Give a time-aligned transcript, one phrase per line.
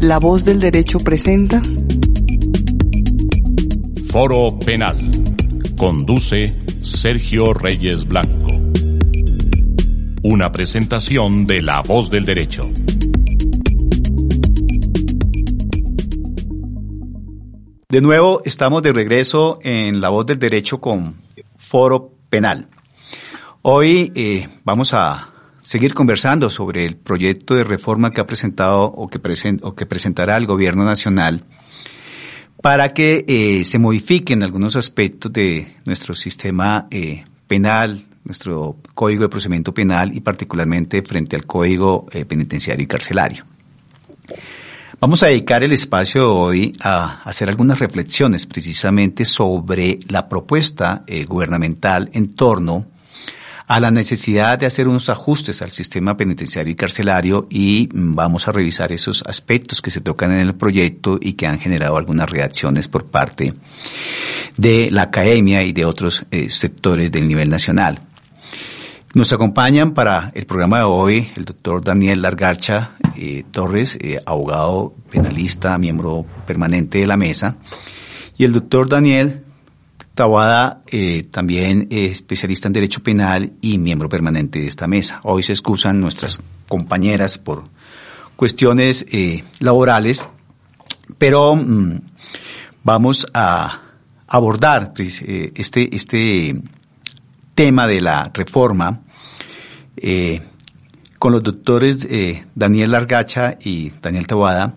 [0.00, 1.60] La voz del derecho presenta
[4.10, 5.10] Foro Penal.
[5.76, 8.48] Conduce Sergio Reyes Blanco.
[10.22, 12.70] Una presentación de La voz del derecho.
[17.88, 21.16] De nuevo, estamos de regreso en La voz del derecho con
[21.56, 22.68] Foro Penal.
[23.62, 25.30] Hoy eh, vamos a
[25.62, 29.18] seguir conversando sobre el proyecto de reforma que ha presentado o que,
[29.86, 31.44] presentará el Gobierno Nacional
[32.62, 39.28] para que eh, se modifiquen algunos aspectos de nuestro sistema eh, penal, nuestro Código de
[39.28, 43.44] Procedimiento Penal y particularmente frente al Código eh, Penitenciario y Carcelario.
[45.00, 51.04] Vamos a dedicar el espacio de hoy a hacer algunas reflexiones precisamente sobre la propuesta
[51.26, 52.99] gubernamental en torno a
[53.78, 58.90] la necesidad de hacer unos ajustes al sistema penitenciario y carcelario y vamos a revisar
[58.90, 63.04] esos aspectos que se tocan en el proyecto y que han generado algunas reacciones por
[63.04, 63.54] parte
[64.56, 68.00] de la academia y de otros eh, sectores del nivel nacional.
[69.14, 74.94] Nos acompañan para el programa de hoy el doctor Daniel Largarcha eh, Torres, eh, abogado
[75.10, 77.56] penalista, miembro permanente de la mesa,
[78.36, 79.44] y el doctor Daniel
[80.14, 85.20] Tawada, eh, también especialista en Derecho Penal y miembro permanente de esta mesa.
[85.22, 87.64] Hoy se excusan nuestras compañeras por
[88.36, 90.26] cuestiones eh, laborales,
[91.16, 92.00] pero mm,
[92.82, 93.82] vamos a
[94.26, 96.54] abordar pues, eh, este, este
[97.54, 99.02] tema de la reforma
[101.18, 102.08] con los doctores
[102.54, 104.74] Daniel Largacha y Daniel Tawada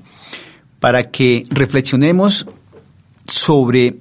[0.81, 2.45] para que reflexionemos
[3.25, 3.99] sobre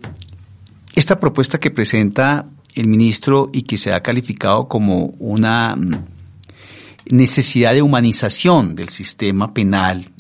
[0.95, 6.05] esta propuesta que presenta el ministro y que se ha calificado como una mm,
[7.11, 10.11] necesidad de humanización del sistema penal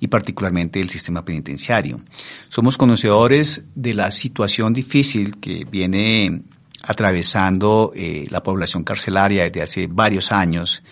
[0.00, 2.00] y particularmente del sistema penitenciario.
[2.48, 6.42] Somos conocedores de la situación difícil que viene
[6.82, 10.82] atravesando eh, la población carcelaria desde hace varios años,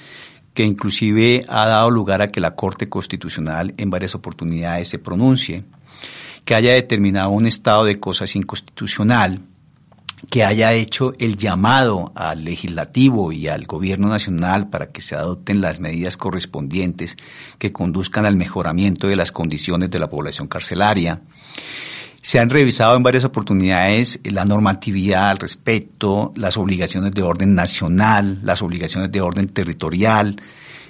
[0.55, 5.65] que inclusive ha dado lugar a que la Corte Constitucional en varias oportunidades se pronuncie
[6.45, 9.41] que haya determinado un estado de cosas inconstitucional,
[10.31, 15.61] que haya hecho el llamado al legislativo y al gobierno nacional para que se adopten
[15.61, 17.17] las medidas correspondientes
[17.59, 21.23] que conduzcan al mejoramiento de las condiciones de la población carcelaria.
[22.23, 28.41] Se han revisado en varias oportunidades la normatividad al respecto, las obligaciones de orden nacional,
[28.43, 30.37] las obligaciones de orden territorial,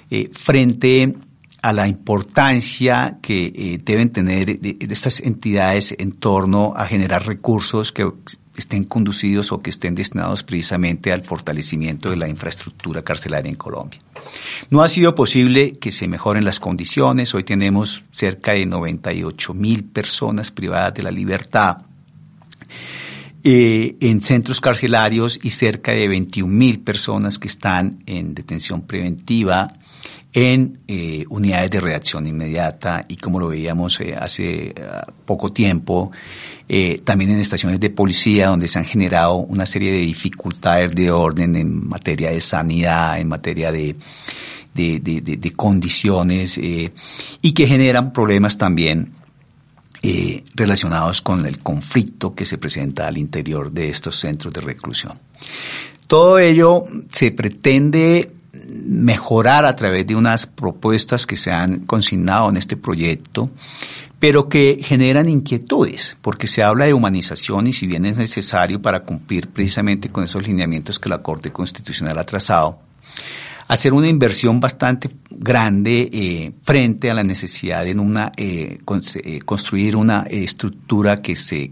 [0.09, 1.15] eh, frente
[1.61, 8.09] a la importancia que eh, deben tener estas entidades en torno a generar recursos que
[8.55, 13.99] estén conducidos o que estén destinados precisamente al fortalecimiento de la infraestructura carcelaria en Colombia.
[14.69, 17.33] No ha sido posible que se mejoren las condiciones.
[17.33, 21.77] Hoy tenemos cerca de 98 mil personas privadas de la libertad
[23.43, 29.73] eh, en centros carcelarios y cerca de 21 mil personas que están en detención preventiva
[30.33, 34.73] en eh, unidades de reacción inmediata y como lo veíamos eh, hace eh,
[35.25, 36.11] poco tiempo,
[37.03, 41.57] también en estaciones de policía donde se han generado una serie de dificultades de orden
[41.57, 43.97] en materia de sanidad, en materia de,
[44.73, 49.11] de, de, de condiciones y que generan problemas también
[50.55, 55.19] relacionados con el conflicto que se presenta al interior de estos centros de reclusión.
[56.07, 58.31] Todo ello se pretende
[58.85, 63.51] mejorar a través de unas propuestas que se han consignado en este proyecto,
[64.19, 69.01] pero que generan inquietudes, porque se habla de humanización y si bien es necesario para
[69.01, 72.79] cumplir precisamente con esos lineamientos que la Corte Constitucional ha trazado,
[73.67, 78.77] hacer una inversión bastante grande eh, frente a la necesidad de una, eh,
[79.23, 81.71] eh, construir una estructura que se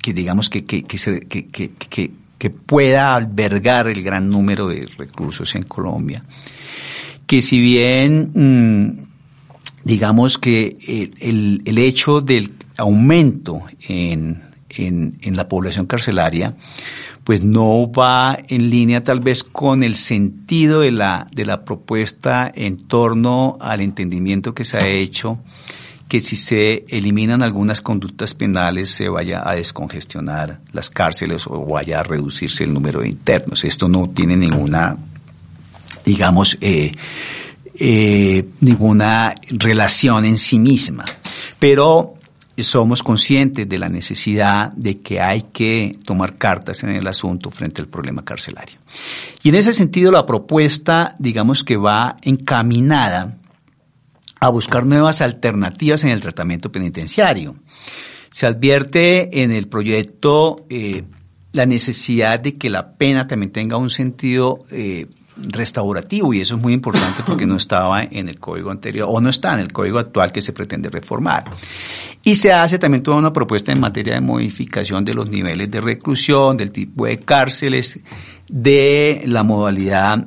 [0.00, 4.86] que digamos que, que, que, se, que, que, que, pueda albergar el gran número de
[4.98, 6.22] reclusos en Colombia.
[7.26, 10.76] Que si bien, mm, digamos que
[11.20, 16.54] el, el, hecho del aumento en, en, en la población carcelaria,
[17.24, 22.52] pues no va en línea tal vez con el sentido de la, de la propuesta
[22.54, 25.40] en torno al entendimiento que se ha hecho
[26.14, 31.98] que si se eliminan algunas conductas penales se vaya a descongestionar las cárceles o vaya
[31.98, 33.64] a reducirse el número de internos.
[33.64, 34.96] Esto no tiene ninguna,
[36.04, 36.92] digamos, eh,
[37.76, 41.04] eh, ninguna relación en sí misma.
[41.58, 42.14] Pero
[42.58, 47.82] somos conscientes de la necesidad de que hay que tomar cartas en el asunto frente
[47.82, 48.78] al problema carcelario.
[49.42, 53.38] Y en ese sentido la propuesta, digamos que va encaminada
[54.40, 57.56] a buscar nuevas alternativas en el tratamiento penitenciario.
[58.30, 61.04] Se advierte en el proyecto eh,
[61.52, 66.62] la necesidad de que la pena también tenga un sentido eh, restaurativo y eso es
[66.62, 69.98] muy importante porque no estaba en el código anterior o no está en el código
[69.98, 71.44] actual que se pretende reformar.
[72.22, 75.80] Y se hace también toda una propuesta en materia de modificación de los niveles de
[75.80, 77.98] reclusión, del tipo de cárceles,
[78.48, 80.26] de la modalidad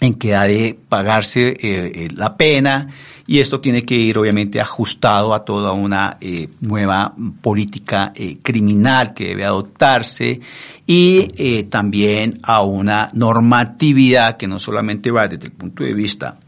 [0.00, 2.88] en que ha de pagarse eh, eh, la pena
[3.26, 8.12] y esto tiene que ir obviamente ajustado a toda una eh, nueva política
[8.42, 10.40] criminal que debe adoptarse
[10.86, 16.38] y también a una normatividad que no solamente va desde el punto de vista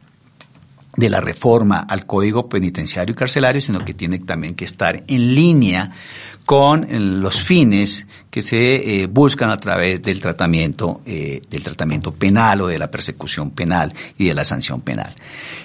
[0.99, 5.33] de la reforma al Código Penitenciario y Carcelario, sino que tiene también que estar en
[5.33, 5.93] línea
[6.45, 12.13] con eh, los fines que se eh, buscan a través del tratamiento, eh, del tratamiento
[12.13, 15.15] penal o de la persecución penal y de la sanción penal.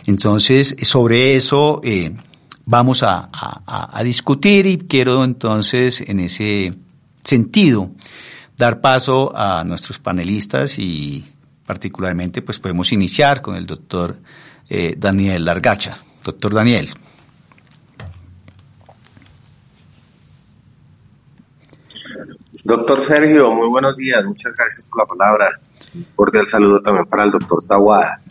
[0.06, 1.82] Entonces, sobre eso
[2.66, 6.76] vamos a, a discutir y quiero entonces en ese
[7.24, 7.90] sentido
[8.56, 11.26] dar paso a nuestros panelistas y
[11.66, 14.20] particularmente pues podemos iniciar con el doctor
[14.70, 15.98] eh, Daniel Largacha.
[16.24, 16.90] Doctor Daniel.
[22.64, 24.24] Doctor Sergio, muy buenos días.
[24.24, 25.60] Muchas gracias por la palabra.
[25.94, 28.22] Un cordial saludo también para el doctor Tawada.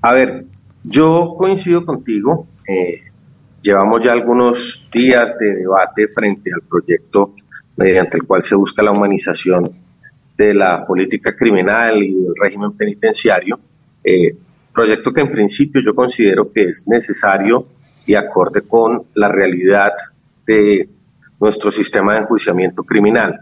[0.00, 0.44] A ver,
[0.84, 2.46] yo coincido contigo.
[2.68, 3.02] Eh,
[3.60, 7.34] llevamos ya algunos días de debate frente al proyecto
[7.76, 9.70] mediante el cual se busca la humanización
[10.36, 13.58] de la política criminal y del régimen penitenciario.
[14.04, 14.36] Eh,
[14.72, 17.66] proyecto que en principio yo considero que es necesario
[18.06, 19.92] y acorde con la realidad
[20.46, 20.88] de
[21.40, 23.40] nuestro sistema de enjuiciamiento criminal.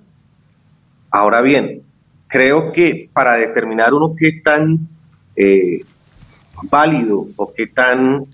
[1.11, 1.83] Ahora bien,
[2.27, 4.89] creo que para determinar uno qué tan
[5.37, 5.81] eh,
[6.71, 8.25] válido o qué tan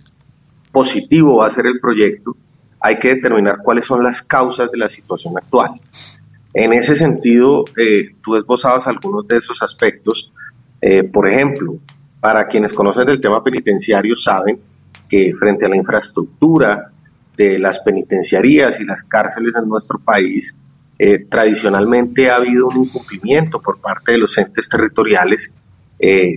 [0.73, 2.37] positivo va a ser el proyecto,
[2.81, 5.81] hay que determinar cuáles son las causas de la situación actual.
[6.53, 10.33] En ese sentido, eh, tú esbozabas algunos de esos aspectos.
[10.81, 11.79] Eh, por ejemplo,
[12.27, 14.59] para quienes conocen del tema penitenciario saben
[15.09, 16.91] que frente a la infraestructura
[17.37, 20.53] de las penitenciarías y las cárceles en nuestro país,
[20.99, 25.55] eh, tradicionalmente ha habido un incumplimiento por parte de los entes territoriales
[26.01, 26.35] eh,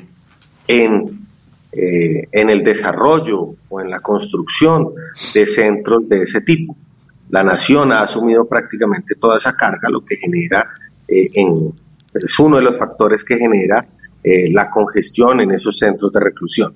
[0.67, 1.27] en,
[1.71, 4.89] eh, en el desarrollo o en la construcción
[5.33, 6.77] de centros de ese tipo.
[7.31, 10.69] La nación ha asumido prácticamente toda esa carga, lo que genera,
[11.07, 11.73] en,
[12.13, 13.87] es uno de los factores que genera
[14.21, 16.73] eh, la congestión en esos centros de reclusión.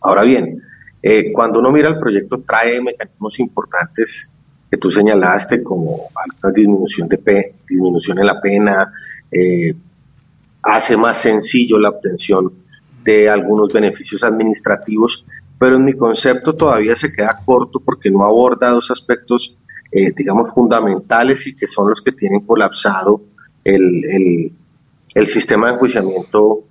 [0.00, 0.60] Ahora bien,
[1.00, 4.28] eh, cuando uno mira el proyecto trae mecanismos importantes
[4.68, 6.08] que tú señalaste como
[6.52, 8.92] disminución de disminución la pena,
[9.30, 9.76] eh,
[10.60, 12.52] hace más sencillo la obtención
[13.04, 15.24] de algunos beneficios administrativos,
[15.56, 19.56] pero en mi concepto todavía se queda corto porque no aborda dos aspectos,
[19.92, 23.22] digamos, fundamentales y que son los que tienen colapsado
[23.62, 24.52] el
[25.26, 26.64] sistema de enjuiciamiento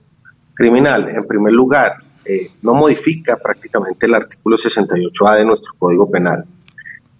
[0.54, 1.10] criminal.
[1.10, 1.96] En primer lugar,
[2.26, 6.46] eh, no modifica prácticamente el artículo 68A de nuestro Código Penal.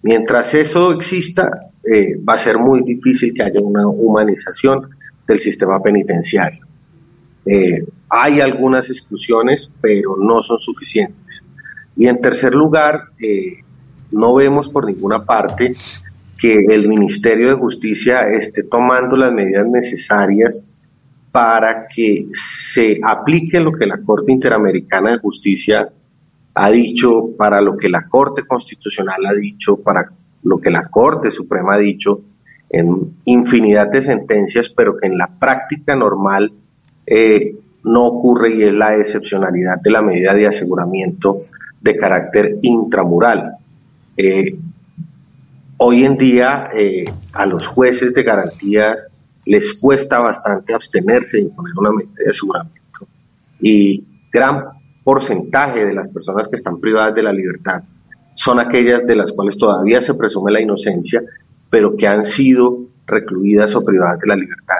[0.02, 4.88] Mientras eso exista, eh, va a ser muy difícil que haya una humanización
[5.26, 6.66] del sistema penitenciario.
[7.46, 11.44] Eh, hay algunas exclusiones, pero no son suficientes.
[11.96, 13.00] Y en tercer lugar,
[14.10, 15.74] no vemos por ninguna parte
[16.38, 20.64] que el Ministerio de Justicia esté tomando las medidas necesarias
[21.34, 25.88] para que se aplique lo que la Corte Interamericana de Justicia
[26.54, 30.12] ha dicho, para lo que la Corte Constitucional ha dicho, para
[30.44, 32.20] lo que la Corte Suprema ha dicho,
[32.70, 36.52] en infinidad de sentencias, pero que en la práctica normal
[37.04, 41.46] eh, no ocurre y es la excepcionalidad de la medida de aseguramiento
[41.80, 43.56] de carácter intramural.
[44.16, 44.56] Eh,
[45.78, 49.08] hoy en día eh, a los jueces de garantías
[49.46, 53.06] les cuesta bastante abstenerse de imponer una medida de aseguramiento.
[53.60, 54.64] Y gran
[55.02, 57.82] porcentaje de las personas que están privadas de la libertad
[58.34, 61.22] son aquellas de las cuales todavía se presume la inocencia,
[61.70, 64.78] pero que han sido recluidas o privadas de la libertad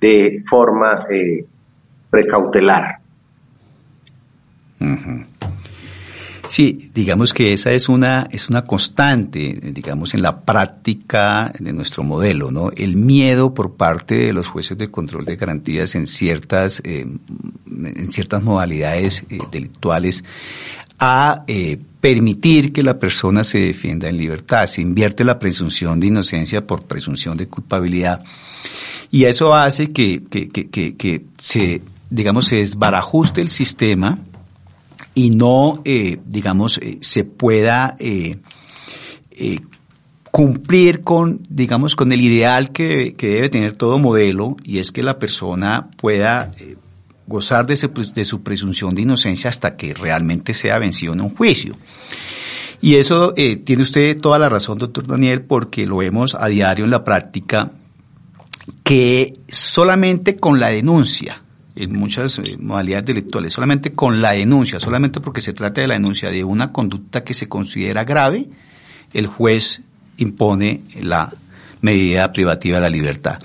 [0.00, 1.44] de forma eh,
[2.10, 3.00] precautelar.
[6.48, 12.04] Sí, digamos que esa es una, es una constante, digamos, en la práctica de nuestro
[12.04, 12.70] modelo, ¿no?
[12.76, 17.06] El miedo por parte de los jueces de control de garantías en ciertas, eh,
[17.66, 20.24] en ciertas modalidades eh, delictuales
[20.98, 24.66] a eh, permitir que la persona se defienda en libertad.
[24.66, 28.24] Se invierte la presunción de inocencia por presunción de culpabilidad.
[29.10, 34.18] Y eso hace que, que, que, que se, digamos, se desbarajuste el sistema
[35.16, 38.36] y no, eh, digamos, eh, se pueda eh,
[40.30, 45.18] cumplir con, digamos, con el ideal que, debe tener todo modelo, y es que la
[45.18, 46.52] persona pueda
[47.26, 51.76] gozar de, de, su presunción de inocencia hasta que realmente sea vencido en un juicio.
[52.82, 56.90] Y eso tiene usted toda la razón, doctor Daniel, porque lo vemos a diario en
[56.90, 57.72] la práctica,
[58.84, 61.42] que solamente con la denuncia,
[61.76, 65.94] en muchas eh, modalidades delictuales, solamente con la denuncia, solamente porque se trata de la
[65.94, 68.48] denuncia de una conducta que se considera grave,
[69.12, 69.82] el juez
[70.16, 71.32] impone la
[71.82, 73.38] medida privativa de la libertad.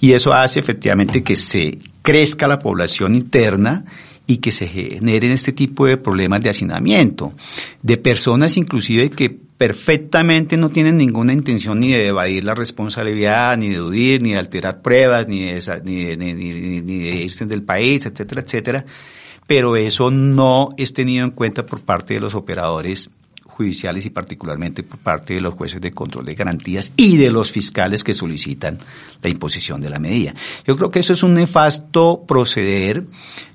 [0.00, 3.84] Y eso hace efectivamente que se crezca la población interna
[4.26, 7.34] y que se generen este tipo de problemas de hacinamiento,
[7.82, 13.70] de personas inclusive que perfectamente no tienen ninguna intención ni de evadir la responsabilidad, ni
[13.70, 18.06] de huir, ni de alterar pruebas, ni de, ni ni, ni de irse del país,
[18.06, 18.84] etcétera, etcétera.
[19.46, 23.10] Pero eso no es tenido en cuenta por parte de los operadores
[23.54, 27.52] judiciales y particularmente por parte de los jueces de control de garantías y de los
[27.52, 28.78] fiscales que solicitan
[29.22, 30.34] la imposición de la medida.
[30.66, 33.04] Yo creo que eso es un nefasto proceder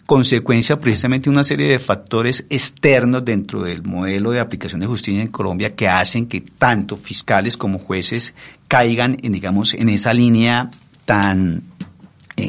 [0.06, 5.22] consecuencia precisamente de una serie de factores externos dentro del modelo de aplicación de justicia
[5.22, 8.34] en Colombia que hacen que tanto fiscales como jueces
[8.68, 10.72] caigan en, digamos, en esa línea
[11.06, 11.64] tan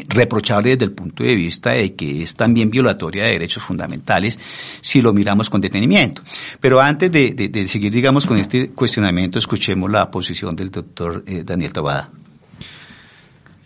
[0.09, 4.39] reprochable desde el punto de vista de que es también violatoria de derechos fundamentales
[4.81, 6.23] si lo miramos con detenimiento.
[6.61, 11.73] Pero antes de, seguir, digamos, con este cuestionamiento, escuchemos la posición del doctor eh, Daniel
[11.73, 12.11] Tabada.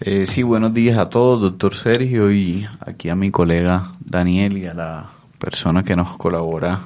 [0.01, 4.67] Eh, sí, buenos días a todos, doctor Sergio, y aquí a mi colega Daniel y
[4.67, 6.81] a la persona que nos colabora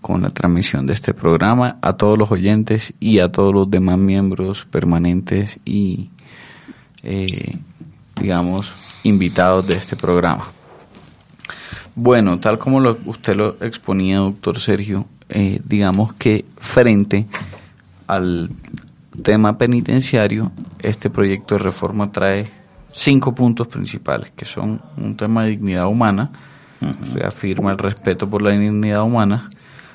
[0.00, 3.98] con la transmisión de este programa, a todos los oyentes y a todos los demás
[3.98, 6.10] miembros permanentes y,
[7.02, 7.58] eh,
[8.20, 10.46] digamos, invitados de este programa.
[11.94, 17.26] Bueno, tal como lo, usted lo exponía, doctor Sergio, eh, digamos que frente
[18.06, 18.50] al
[19.22, 22.50] tema penitenciario, este proyecto de reforma trae
[22.92, 26.30] cinco puntos principales, que son un tema de dignidad humana,
[27.14, 29.50] reafirma el respeto por la dignidad humana,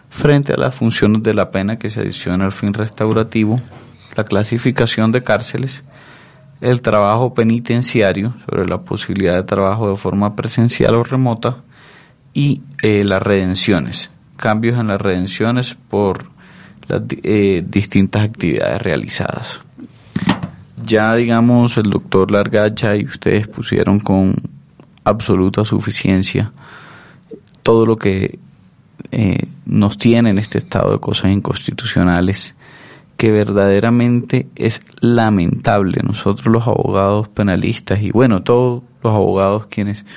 [0.10, 3.56] frente a las funciones de la pena que se adiciona al fin restaurativo,
[4.16, 5.84] la clasificación de cárceles,
[6.62, 11.58] el trabajo penitenciario, sobre la posibilidad de trabajo de forma presencial o remota,
[12.34, 16.26] y eh, las redenciones, cambios en las redenciones por
[16.88, 19.62] las eh, distintas actividades realizadas.
[20.86, 24.36] Ya digamos el doctor Largacha y ustedes pusieron con
[25.04, 26.52] absoluta suficiencia
[27.64, 28.40] todo lo que
[29.12, 32.56] eh, nos tiene en este estado de cosas inconstitucionales
[33.22, 36.02] que verdaderamente es lamentable.
[36.04, 40.08] Nosotros los abogados penalistas y bueno, todos los abogados quienes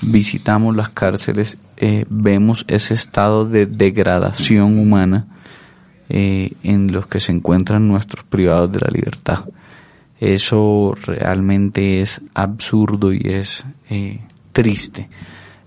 [0.00, 5.26] visitamos las cárceles eh, vemos ese estado de degradación humana
[6.08, 9.40] eh, en los que se encuentran nuestros privados de la libertad.
[10.18, 14.20] Eso realmente es absurdo y es eh,
[14.54, 15.10] triste,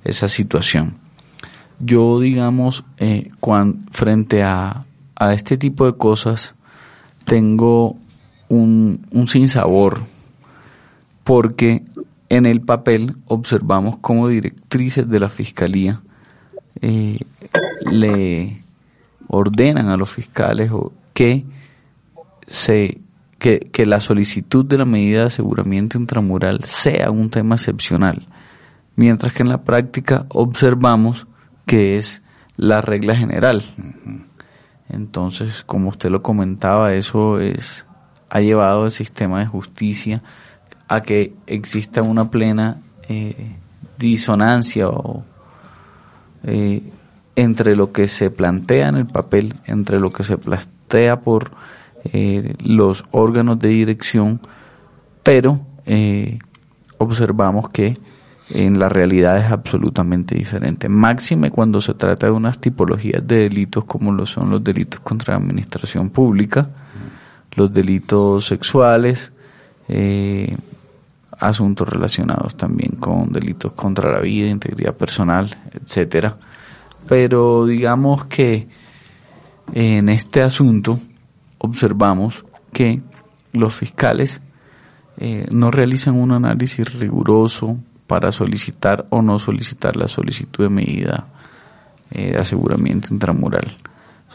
[0.03, 0.95] esa situación.
[1.79, 3.29] Yo, digamos, eh,
[3.91, 4.85] frente a,
[5.15, 6.55] a, este tipo de cosas,
[7.27, 7.95] tengo
[8.49, 10.01] un, un sinsabor,
[11.23, 11.83] porque
[12.29, 16.01] en el papel observamos como directrices de la Fiscalía
[17.91, 18.63] le
[19.27, 20.71] ordenan a los fiscales
[21.13, 21.45] que
[22.47, 23.01] se
[23.39, 28.25] que, que, la solicitud de la medida de aseguramiento intramural sea un tema excepcional,
[28.95, 31.27] mientras que en la práctica observamos
[31.67, 32.23] que es
[32.55, 33.61] la regla general.
[34.89, 37.85] Entonces, como usted lo comentaba, eso es
[38.29, 40.21] ha llevado el sistema de justicia
[40.87, 43.55] a que exista una plena eh,
[43.97, 45.23] disonancia o
[46.43, 46.83] eh,
[47.35, 51.51] entre lo que se plantea en el papel, entre lo que se plantea por
[52.05, 54.39] eh, los órganos de dirección,
[55.23, 56.39] pero eh,
[56.97, 57.95] observamos que
[58.49, 60.89] en la realidad es absolutamente diferente.
[60.89, 65.33] Máxime cuando se trata de unas tipologías de delitos como lo son los delitos contra
[65.33, 66.69] la administración pública,
[67.55, 69.31] los delitos sexuales,
[69.87, 70.55] eh,
[71.39, 76.37] asuntos relacionados también con delitos contra la vida, integridad personal, etcétera
[77.07, 78.67] pero digamos que
[79.73, 80.99] en este asunto
[81.57, 83.01] observamos que
[83.53, 84.41] los fiscales
[85.17, 87.77] eh, no realizan un análisis riguroso
[88.07, 91.27] para solicitar o no solicitar la solicitud de medida
[92.11, 93.77] eh, de aseguramiento intramural.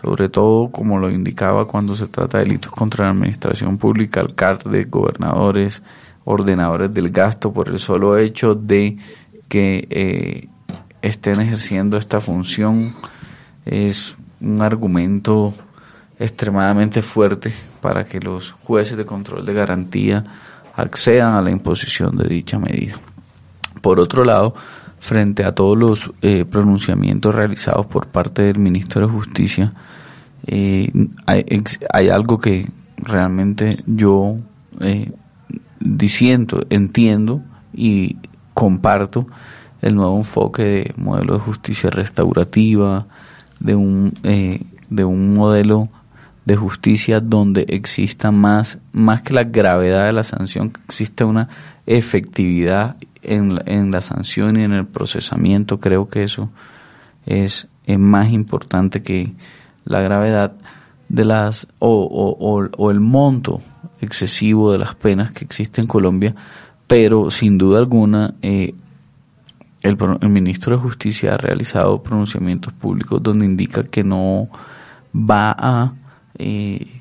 [0.00, 4.90] Sobre todo, como lo indicaba cuando se trata de delitos contra la administración pública, alcaldes,
[4.90, 5.82] gobernadores,
[6.24, 8.98] ordenadores del gasto, por el solo hecho de
[9.48, 10.48] que eh,
[11.02, 12.94] estén ejerciendo esta función
[13.64, 15.54] es un argumento
[16.18, 20.24] extremadamente fuerte para que los jueces de control de garantía
[20.74, 22.96] accedan a la imposición de dicha medida.
[23.80, 24.54] Por otro lado,
[25.00, 29.72] frente a todos los eh, pronunciamientos realizados por parte del ministro de Justicia,
[30.46, 30.90] eh,
[31.26, 34.36] hay, algo que realmente yo
[34.80, 35.12] eh,
[35.80, 38.16] diciendo, entiendo y
[38.54, 39.26] comparto
[39.80, 43.06] el nuevo enfoque de modelo de justicia restaurativa,
[43.60, 45.88] de un, eh, de un modelo
[46.44, 51.48] de justicia donde exista más, más que la gravedad de la sanción, que exista una
[51.86, 55.78] efectividad en, en la sanción y en el procesamiento.
[55.78, 56.50] Creo que eso
[57.26, 57.68] es,
[57.98, 59.32] más importante que
[59.84, 60.52] la gravedad
[61.08, 63.60] de las o, o, o, el monto
[64.00, 66.34] excesivo de las penas que existe en Colombia,
[66.86, 68.74] pero sin duda alguna eh,
[69.82, 74.48] el, el, ministro de Justicia ha realizado pronunciamientos públicos donde indica que no
[75.14, 75.92] va a
[76.38, 77.00] eh,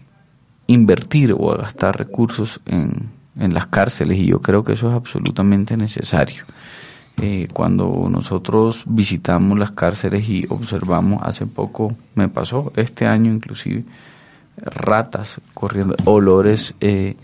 [0.68, 4.96] invertir o a gastar recursos en, en, las cárceles y yo creo que eso es
[4.96, 6.46] absolutamente necesario.
[7.20, 13.84] Eh, cuando nosotros visitamos las cárceles y observamos, hace poco me pasó, este año inclusive,
[14.58, 17.16] ratas corriendo, olores eh,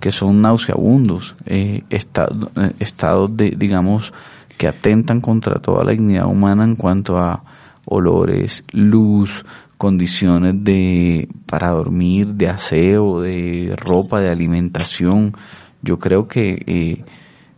[0.00, 4.12] que son nauseabundos, eh, estados de, digamos,
[4.58, 7.42] que atentan contra toda la dignidad humana en cuanto a
[7.86, 9.46] olores, luz,
[9.78, 15.32] condiciones de para dormir, de aseo, de ropa, de alimentación.
[15.80, 17.04] Yo creo que eh,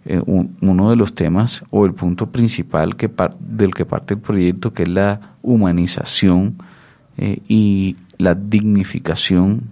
[0.04, 3.10] eh, uno de los temas o el punto principal que
[3.40, 6.58] del que parte el proyecto, que es la humanización
[7.16, 9.62] eh, y la dignificación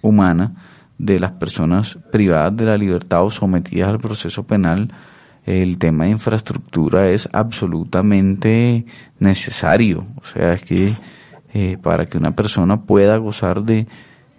[0.00, 0.54] humana
[0.98, 4.92] de las personas privadas de la libertad o sometidas al proceso penal,
[5.44, 8.86] el tema de infraestructura es absolutamente
[9.18, 10.06] necesario.
[10.16, 10.92] O sea, es que
[11.52, 13.86] eh, para que una persona pueda gozar de,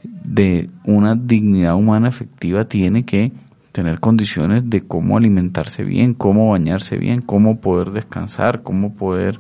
[0.04, 3.32] de una dignidad humana efectiva tiene que
[3.72, 9.40] tener condiciones de cómo alimentarse bien, cómo bañarse bien, cómo poder descansar, cómo poder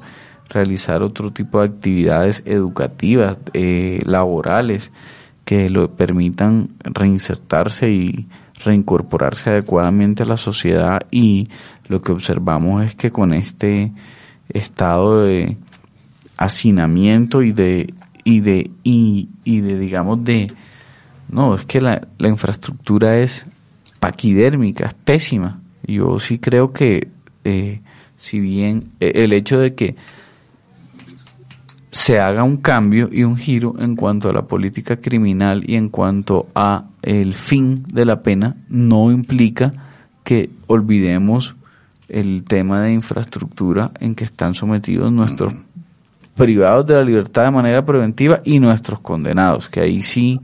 [0.49, 4.91] realizar otro tipo de actividades educativas, eh, laborales,
[5.45, 8.27] que lo permitan reinsertarse y
[8.63, 11.01] reincorporarse adecuadamente a la sociedad.
[11.09, 11.45] Y
[11.87, 13.91] lo que observamos es que con este
[14.49, 15.57] estado de
[16.41, 20.51] hacinamiento y de y de y, y de digamos de
[21.29, 23.45] no es que la, la infraestructura es
[23.99, 25.61] paquidérmica es pésima.
[25.83, 27.07] Yo sí creo que
[27.43, 27.81] eh,
[28.17, 29.95] si bien eh, el hecho de que
[31.91, 35.89] se haga un cambio y un giro en cuanto a la política criminal y en
[35.89, 39.73] cuanto a el fin de la pena no implica
[40.23, 41.55] que olvidemos
[42.07, 45.53] el tema de infraestructura en que están sometidos nuestros
[46.35, 50.39] privados de la libertad de manera preventiva y nuestros condenados, que ahí sí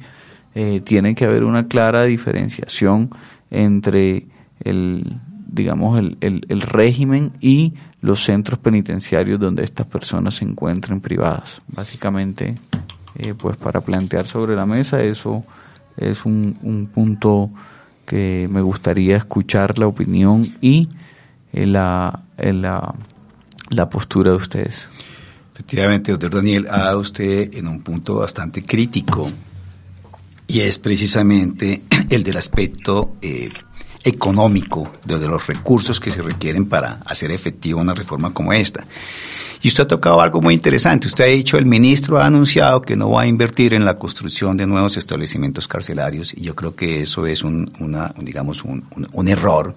[0.56, 3.10] eh, tiene que haber una clara diferenciación
[3.50, 4.28] entre
[4.64, 5.20] el
[5.50, 11.62] digamos, el, el, régimen y los centros penitenciarios donde estas personas se encuentren privadas.
[11.68, 12.56] Básicamente,
[13.16, 15.44] eh, pues para plantear sobre la mesa eso
[15.96, 17.50] es un, un punto
[18.06, 20.90] que me gustaría escuchar la opinión y
[21.54, 22.94] eh, la, eh, la,
[23.70, 24.90] la postura de ustedes.
[25.58, 29.32] Efectivamente, doctor Daniel, ha dado usted en un punto bastante crítico
[30.46, 33.50] y es precisamente el del aspecto eh,
[34.04, 38.86] económico, de, los recursos que se requieren para hacer efectiva una reforma como esta.
[39.64, 41.08] Y usted ha tocado algo muy interesante.
[41.08, 44.58] Usted ha dicho, el ministro ha anunciado que no va a invertir en la construcción
[44.58, 49.28] de nuevos establecimientos carcelarios y yo creo que eso es un, una, digamos, un, un,
[49.28, 49.76] error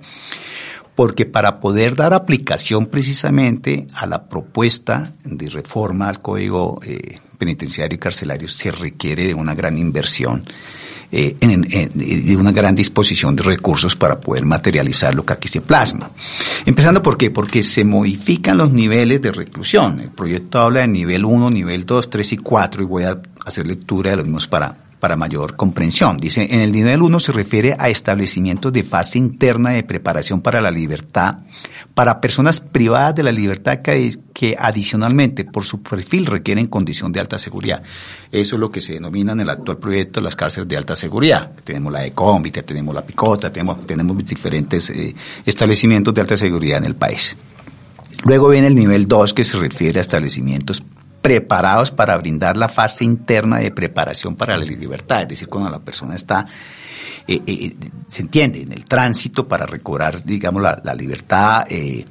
[1.00, 7.96] porque para poder dar aplicación precisamente a la propuesta de reforma al Código eh, Penitenciario
[7.96, 10.44] y Carcelario se requiere de una gran inversión
[11.10, 15.62] eh, en, de una gran disposición de recursos para poder materializar lo que aquí se
[15.62, 16.10] plasma.
[16.66, 17.30] Empezando por qué?
[17.30, 20.00] Porque se modifican los niveles de reclusión.
[20.00, 23.66] El proyecto habla de nivel 1, nivel 2, 3 y 4 y voy a hacer
[23.66, 26.18] lectura de los mismos para para mayor comprensión.
[26.18, 30.60] Dice, en el nivel 1 se refiere a establecimientos de fase interna de preparación para
[30.60, 31.38] la libertad,
[31.94, 37.20] para personas privadas de la libertad que, que adicionalmente por su perfil requieren condición de
[37.20, 37.82] alta seguridad.
[38.30, 41.50] Eso es lo que se denomina en el actual proyecto las cárceles de alta seguridad.
[41.64, 46.78] Tenemos la de Cómbite, tenemos la Picota, tenemos, tenemos diferentes eh, establecimientos de alta seguridad
[46.78, 47.36] en el país.
[48.24, 50.82] Luego viene el nivel 2 que se refiere a establecimientos
[51.20, 55.80] preparados para brindar la fase interna de preparación para la libertad, es decir, cuando la
[55.80, 56.46] persona está,
[57.26, 57.76] eh, eh,
[58.08, 62.04] se entiende, en el tránsito para recobrar, digamos, la, libertad, eh,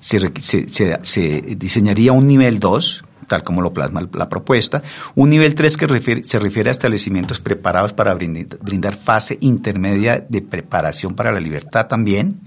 [0.00, 4.82] se, se, se, diseñaría un nivel 2 tal como lo plasma la propuesta.
[5.14, 11.14] Un nivel 3 que se refiere a establecimientos preparados para brindar, fase intermedia de preparación
[11.14, 12.40] para la libertad también.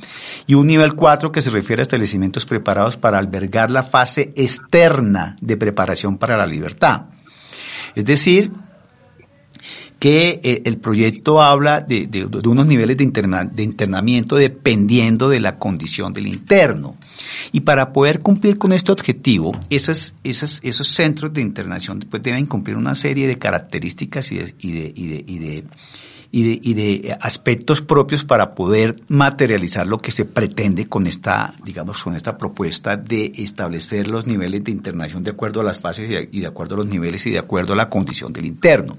[0.47, 5.37] Y un nivel 4 que se refiere a establecimientos preparados para albergar la fase externa
[5.39, 7.05] de preparación para la libertad.
[7.95, 8.51] Es decir,
[10.01, 16.11] que eh, el proyecto habla de, unos niveles de, de, internamiento dependiendo de la condición
[16.11, 16.97] del interno.
[17.51, 22.47] Y para poder cumplir con este objetivo, esos, esos, esos centros de internación pues, deben
[22.47, 25.63] cumplir una serie de características y de, y de, y de, y de
[26.31, 31.53] y de, y de, aspectos propios para poder materializar lo que se pretende con esta,
[31.63, 36.09] digamos, con esta propuesta de establecer los niveles de internación de acuerdo a las fases
[36.31, 38.97] y de acuerdo a los niveles y de acuerdo a la condición del interno.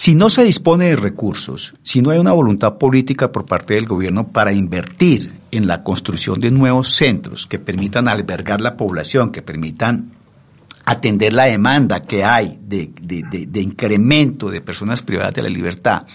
[0.00, 3.84] Si no se dispone de recursos, si no hay una voluntad política por parte del
[3.84, 9.42] gobierno para invertir en la construcción de nuevos centros que permitan albergar la población, que
[9.42, 10.12] permitan
[10.84, 12.90] atender la demanda que hay de,
[13.54, 16.06] incremento de personas privadas de la libertad,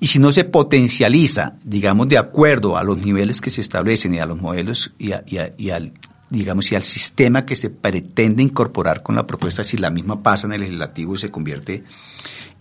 [0.00, 4.18] y si no se potencializa, digamos, de acuerdo a los niveles que se establecen y
[4.18, 5.92] a los modelos y, y al,
[6.32, 10.46] digamos, y al sistema que se pretende incorporar con la propuesta, si la misma pasa
[10.46, 11.84] en el legislativo y se convierte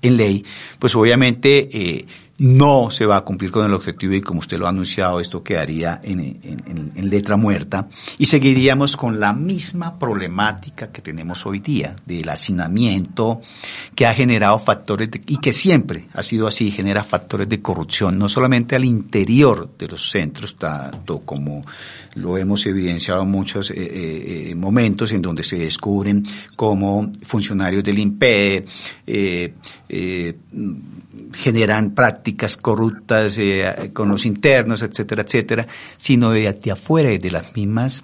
[0.01, 0.45] en ley,
[0.77, 2.05] pues obviamente eh,
[2.41, 5.43] no se va a cumplir con el objetivo y como usted lo ha anunciado, esto
[5.43, 7.87] quedaría en, letra muerta.
[8.17, 13.41] Y seguiríamos con la misma problemática que tenemos hoy día del hacinamiento
[13.93, 18.27] que ha generado factores y que siempre ha sido así, genera factores de corrupción, no
[18.27, 21.63] solamente al interior de los centros, tanto como
[22.15, 26.23] lo hemos evidenciado en muchos eh, eh, eh, momentos en donde se descubren
[26.55, 28.65] como funcionarios del INPE
[31.33, 33.37] generan prácticas corruptas
[33.93, 38.03] con los internos, etcétera, etcétera, sino de, de afuera, de las mismas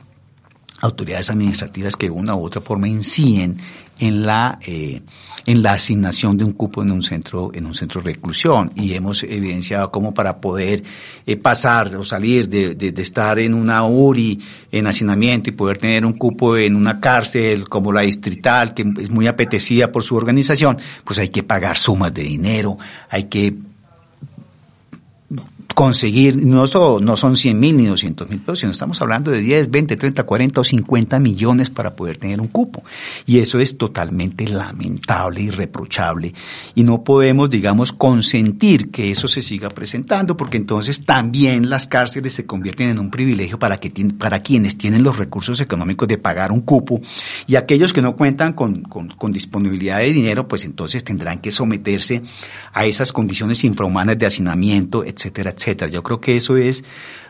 [0.82, 3.58] autoridades administrativas que de una u otra forma inciden
[4.00, 5.02] en la eh,
[5.48, 8.70] en la asignación de un cupo en un centro en un centro de reclusión.
[8.76, 10.84] Y hemos evidenciado cómo para poder
[11.26, 14.40] eh, pasar o salir de, de, estar en una URI
[14.72, 19.10] en hacinamiento y poder tener un cupo en una cárcel como la distrital que es
[19.10, 22.78] muy apetecida por su organización pues hay que pagar sumas de dinero
[23.10, 23.56] hay que
[25.78, 26.64] conseguir, no,
[27.00, 30.24] no son 100 mil ni 200 mil pesos, sino estamos hablando de 10, 20, 30,
[30.24, 32.84] 40 o 50 millones para poder tener un cupo.
[33.28, 36.34] Y eso es totalmente lamentable y reprochable.
[36.74, 42.34] Y no podemos, digamos, consentir que eso se siga presentando, porque entonces también las cárceles
[42.34, 46.52] se convierten en un privilegio para, que, para quienes tienen los recursos económicos de pagar
[46.52, 47.02] un cupo.
[47.46, 51.52] Y aquellos que no cuentan con, con, con disponibilidad de dinero, pues entonces tendrán que
[51.52, 52.24] someterse
[52.74, 56.84] a esas condiciones infrahumanas de hacinamiento, etcétera, etcétera yo creo que eso es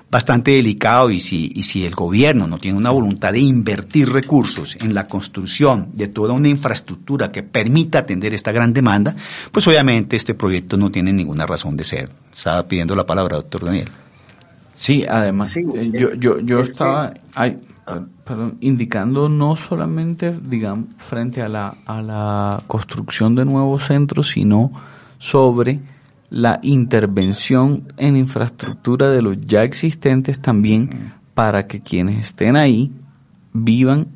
[0.09, 4.77] bastante delicado y si, y si el gobierno no tiene una voluntad de invertir recursos
[4.79, 9.15] en la construcción de toda una infraestructura que permita atender esta gran demanda,
[9.51, 12.09] pues obviamente este proyecto no tiene ninguna razón de ser.
[12.33, 13.89] Estaba pidiendo la palabra, doctor Daniel.
[14.73, 17.13] Sí, además, eh, yo, yo, yo estaba
[18.61, 24.71] indicando no solamente, digamos, frente a la, a la construcción de nuevos centros, sino
[25.17, 25.79] sobre
[26.29, 32.91] la intervención en infraestructura de los ya existentes también para que quienes estén ahí
[33.53, 34.07] vivan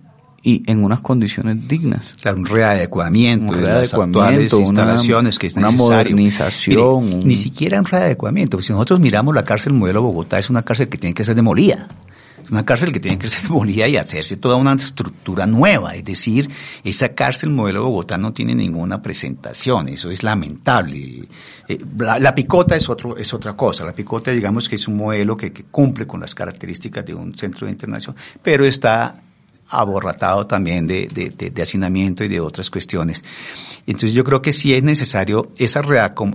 [0.43, 2.13] y en unas condiciones dignas.
[2.21, 7.19] Claro, un readecuamiento, de las actuales instalaciones que es una modernización.
[7.23, 8.59] Ni siquiera un readecuamiento.
[8.59, 11.87] Si nosotros miramos la cárcel modelo Bogotá, es una cárcel que tiene que ser demolida.
[12.43, 15.95] Es una cárcel que tiene que ser demolida y hacerse toda una estructura nueva.
[15.95, 16.49] Es decir,
[16.83, 19.89] esa cárcel modelo Bogotá no tiene ninguna presentación.
[19.89, 21.23] Eso es lamentable.
[21.67, 23.85] Eh, la, picota es otro, es otra cosa.
[23.85, 27.65] La picota, digamos que es un modelo que, cumple con las características de un centro
[27.65, 29.21] de internación, pero está
[29.69, 33.23] aborratado también de, de, hacinamiento y de otras cuestiones.
[33.87, 35.81] Entonces yo creo que sí es necesario esa,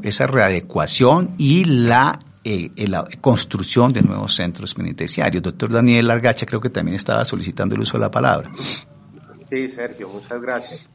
[0.02, 5.42] esa readecuación y la eh, la construcción de nuevos centros penitenciarios.
[5.42, 8.48] Doctor Daniel Largacha creo que también estaba solicitando el uso de la palabra.
[9.50, 10.88] Sí, Sergio, muchas gracias.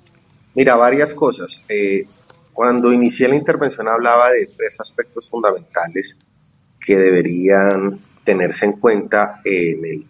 [0.55, 1.61] Mira, varias cosas.
[1.67, 2.05] Eh,
[2.53, 6.17] cuando inicié la intervención hablaba de tres aspectos fundamentales
[6.79, 10.05] que deberían tenerse en cuenta en el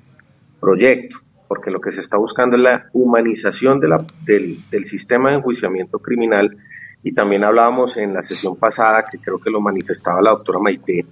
[0.60, 5.98] proyecto, porque lo que se está buscando es la humanización del, del sistema de enjuiciamiento
[5.98, 6.56] criminal
[7.02, 11.06] y también hablábamos en la sesión pasada, que creo que lo manifestaba la doctora Maite,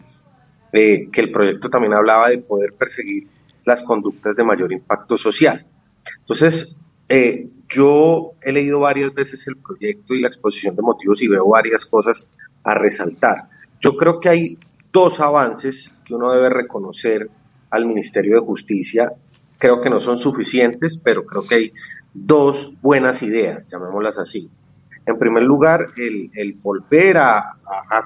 [0.73, 3.27] eh, que el proyecto también hablaba de poder perseguir
[3.65, 5.65] las conductas de mayor impacto social.
[6.19, 6.77] Entonces,
[7.07, 11.47] eh, yo he leído varias veces el proyecto y la exposición de motivos y veo
[11.47, 12.25] varias cosas
[12.63, 13.49] a resaltar.
[13.79, 14.57] Yo creo que hay
[14.91, 17.29] dos avances que uno debe reconocer
[17.69, 19.11] al Ministerio de Justicia.
[19.57, 21.73] Creo que no son suficientes, pero creo que hay
[22.13, 24.49] dos buenas ideas, llamémoslas así.
[25.05, 27.55] En primer lugar, el, volver a,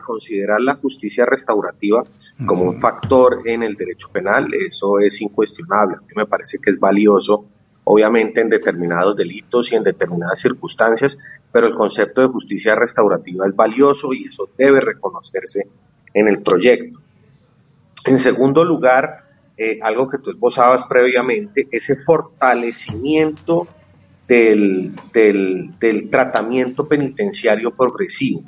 [0.05, 2.03] considerar la justicia restaurativa
[2.45, 5.97] como un factor en el derecho penal, eso es incuestionable.
[5.97, 7.45] A mí me parece que es valioso,
[7.83, 11.17] obviamente en determinados delitos y en determinadas circunstancias,
[11.51, 15.67] pero el concepto de justicia restaurativa es valioso y eso debe reconocerse
[16.13, 16.99] en el proyecto.
[18.05, 19.23] En segundo lugar,
[19.55, 23.67] eh, algo que tú esbozabas previamente, ese fortalecimiento
[24.27, 28.43] del, del, tratamiento penitenciario progresivo.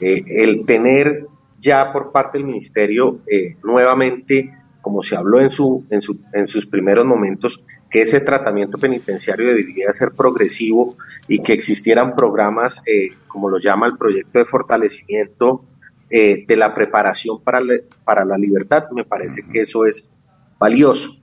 [0.00, 1.26] Eh, el tener
[1.60, 6.46] ya por parte del Ministerio eh, nuevamente, como se habló en, su, en, su, en
[6.46, 10.96] sus primeros momentos, que ese tratamiento penitenciario debería ser progresivo
[11.28, 15.64] y que existieran programas, eh, como lo llama el proyecto de fortalecimiento
[16.12, 17.60] de la preparación para,
[18.02, 20.10] para la libertad, me parece que eso es
[20.58, 21.16] valioso.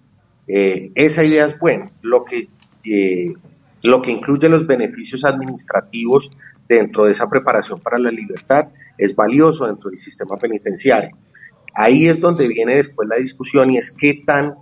[0.48, 1.92] esa idea es buena.
[2.02, 2.48] Lo que
[3.84, 6.30] lo que incluye los beneficios administrativos
[6.68, 11.16] dentro de esa preparación para la libertad es valioso dentro del sistema penitenciario.
[11.74, 14.56] Ahí es donde viene después la discusión y es qué tan,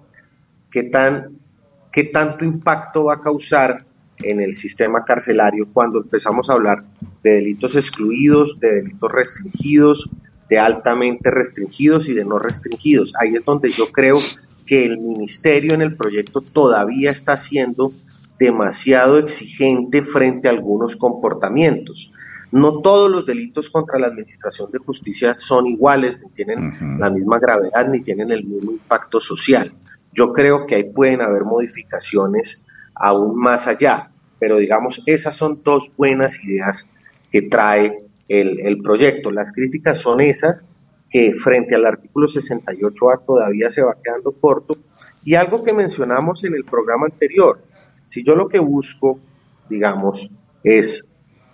[0.69, 1.38] qué tan,
[1.91, 3.86] qué tanto impacto va a causar
[4.19, 6.84] en el sistema carcelario cuando empezamos a hablar
[7.24, 10.10] de delitos excluidos, de delitos restringidos,
[10.50, 13.13] de altamente restringidos y de no restringidos.
[13.19, 14.19] Ahí es donde yo creo
[14.65, 17.91] que el ministerio en el proyecto todavía está haciendo
[18.39, 22.12] demasiado exigente frente a algunos comportamientos.
[22.55, 27.37] No todos los delitos contra la administración de justicia son iguales, ni tienen la misma
[27.37, 29.73] gravedad, ni tienen el mismo impacto social.
[30.13, 35.91] Yo creo que ahí pueden haber modificaciones aún más allá, pero digamos, esas son dos
[35.97, 36.89] buenas ideas
[37.29, 37.97] que trae
[38.29, 39.31] el, el proyecto.
[39.31, 40.63] Las críticas son esas,
[41.09, 44.77] que frente al artículo 68A todavía se va quedando corto,
[45.25, 47.59] y algo que mencionamos en el programa anterior,
[48.05, 49.19] si yo lo que busco,
[49.69, 50.31] digamos,
[50.63, 51.05] es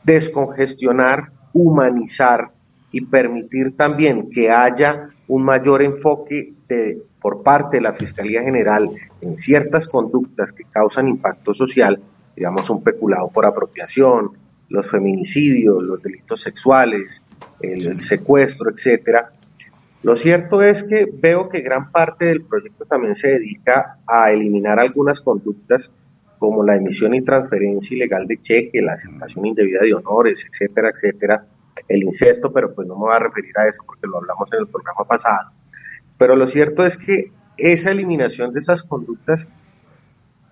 [0.04, 2.52] descongestionar, humanizar
[2.92, 8.90] y permitir también que haya un mayor enfoque de, por parte de la Fiscalía General
[9.22, 12.02] en ciertas conductas que causan impacto social,
[12.36, 14.32] digamos un peculado por apropiación,
[14.70, 17.22] los feminicidios, los delitos sexuales,
[17.60, 19.32] el, el secuestro, etcétera.
[20.04, 24.80] Lo cierto es que veo que gran parte del proyecto también se dedica a eliminar
[24.80, 25.92] algunas conductas
[26.42, 31.46] como la emisión y transferencia ilegal de cheque, la aceptación indebida de honores, etcétera, etcétera,
[31.88, 34.62] el incesto, pero pues no me voy a referir a eso porque lo hablamos en
[34.62, 35.52] el programa pasado.
[36.18, 39.48] Pero lo cierto es que esa eliminación de esas conductas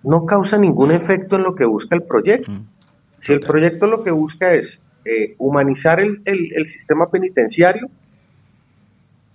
[0.04, 2.52] no causa ningún efecto en lo que busca el proyecto.
[3.18, 7.88] Si el proyecto lo que busca es eh, humanizar el, el sistema penitenciario,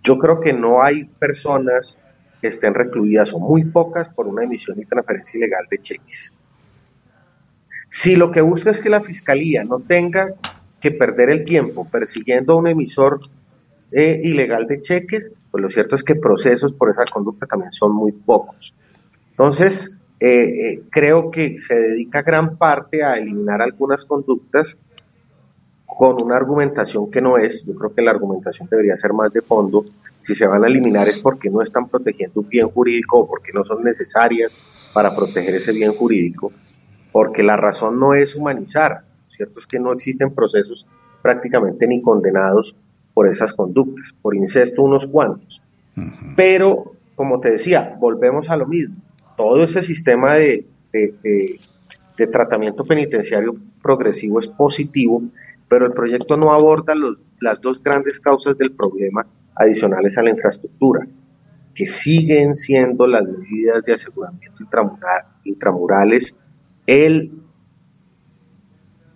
[0.06, 2.00] yo creo que no hay personas
[2.40, 6.32] que estén recluidas o muy pocas por una emisión y transferencia ilegal de cheques.
[7.90, 10.34] Si lo que busca es que la fiscalía no tenga
[10.80, 13.20] que perder el tiempo persiguiendo a un emisor
[13.92, 17.94] eh, ilegal de cheques, pues lo cierto es que procesos por esa conducta también son
[17.94, 18.74] muy pocos.
[19.32, 24.78] Entonces, eh, eh, creo que se dedica gran parte a eliminar algunas conductas
[25.86, 29.42] con una argumentación que no es, yo creo que la argumentación debería ser más de
[29.42, 29.86] fondo,
[30.22, 33.54] si se van a eliminar es porque no están protegiendo un bien jurídico o porque
[33.54, 34.56] no son necesarias
[34.94, 36.52] para proteger ese bien jurídico
[37.16, 40.86] porque la razón no es humanizar, cierto es que no existen procesos
[41.22, 42.76] prácticamente ni condenados
[43.14, 45.62] por esas conductas, por incesto unos cuantos.
[46.36, 48.98] Pero, como te decía, volvemos a lo mismo.
[49.38, 50.66] Todo ese sistema de,
[52.34, 55.24] tratamiento penitenciario progresivo es positivo,
[55.70, 59.26] pero el proyecto no aborda los, las dos grandes causas del problema
[59.56, 61.08] adicionales a la infraestructura,
[61.74, 64.66] que siguen siendo las medidas de aseguramiento
[65.46, 66.36] intramurales
[66.88, 67.32] el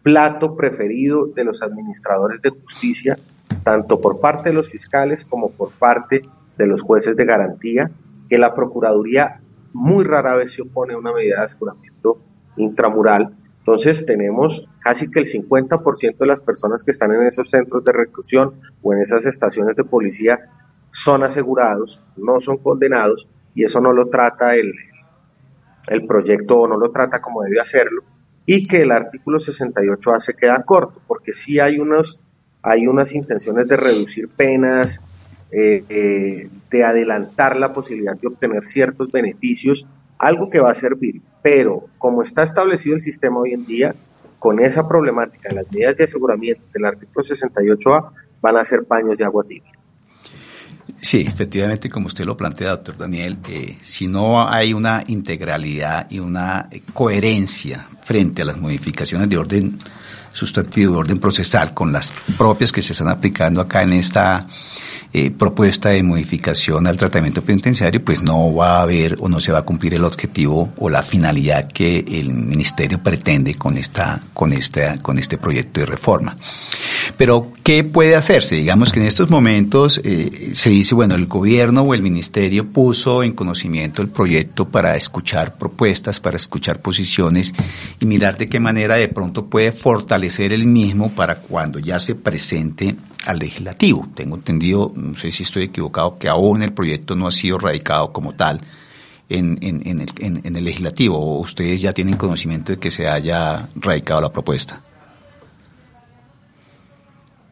[0.04, 3.18] plato preferido de los administradores de justicia,
[3.64, 6.22] tanto por parte de los fiscales como por parte
[6.58, 7.92] de los jueces de garantía,
[8.30, 9.42] que la Procuraduría
[9.74, 12.20] muy rara vez se opone a una medida de aseguramiento
[12.58, 13.36] intramural.
[13.60, 17.92] Entonces tenemos casi que el 50% de las personas que están en esos centros de
[17.92, 20.40] reclusión o en esas estaciones de policía
[20.92, 24.74] son asegurados, no son condenados, y eso no lo trata el,
[25.90, 28.04] el proyecto no lo trata como debe hacerlo
[28.46, 32.20] y que el artículo 68A se queda corto, porque sí hay, unos,
[32.64, 35.04] hay unas intenciones de reducir penas,
[35.52, 39.86] eh, eh, de adelantar la posibilidad de obtener ciertos beneficios,
[40.18, 43.96] algo que va a servir, pero como está establecido el sistema hoy en día,
[44.40, 48.10] con esa problemática, las medidas de aseguramiento del artículo 68A
[48.42, 49.79] van a ser paños de agua tibia.
[51.02, 56.20] Sí, efectivamente, como usted lo plantea, doctor Daniel, eh, si no hay una integralidad y
[56.20, 59.80] una coherencia frente a las modificaciones de orden
[60.34, 64.48] sustantivo, de orden procesal, con las propias que se están aplicando acá en esta
[65.12, 69.52] eh, propuesta de modificación al tratamiento penitenciario, pues no va a haber o no se
[69.52, 74.54] va a cumplir el objetivo o la finalidad que el ministerio pretende con esta, con
[74.54, 76.38] esta, con este proyecto de reforma.
[77.18, 78.54] Pero, ¿qué puede hacerse?
[78.54, 83.24] Digamos que en estos momentos eh, se dice, bueno, el gobierno o el ministerio puso
[83.24, 87.52] en conocimiento el proyecto para escuchar propuestas, para escuchar posiciones
[88.00, 92.16] y mirar de qué manera de pronto puede fortalecer el mismo para cuando ya se
[92.16, 94.08] presente al legislativo.
[94.16, 98.12] Tengo entendido, no sé si estoy equivocado, que aún el proyecto no ha sido radicado
[98.12, 98.62] como tal
[99.30, 101.18] en, en, en, el, en, el, legislativo.
[101.18, 104.82] ¿O ustedes ya tienen conocimiento de que se haya radicado la propuesta?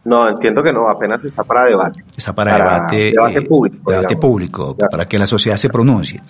[0.08, 2.02] No, entiendo que no, apenas está para debate.
[2.16, 3.92] Está para, debate, debate eh, público.
[3.92, 6.22] Debate público, para que la sociedad se pronuncie.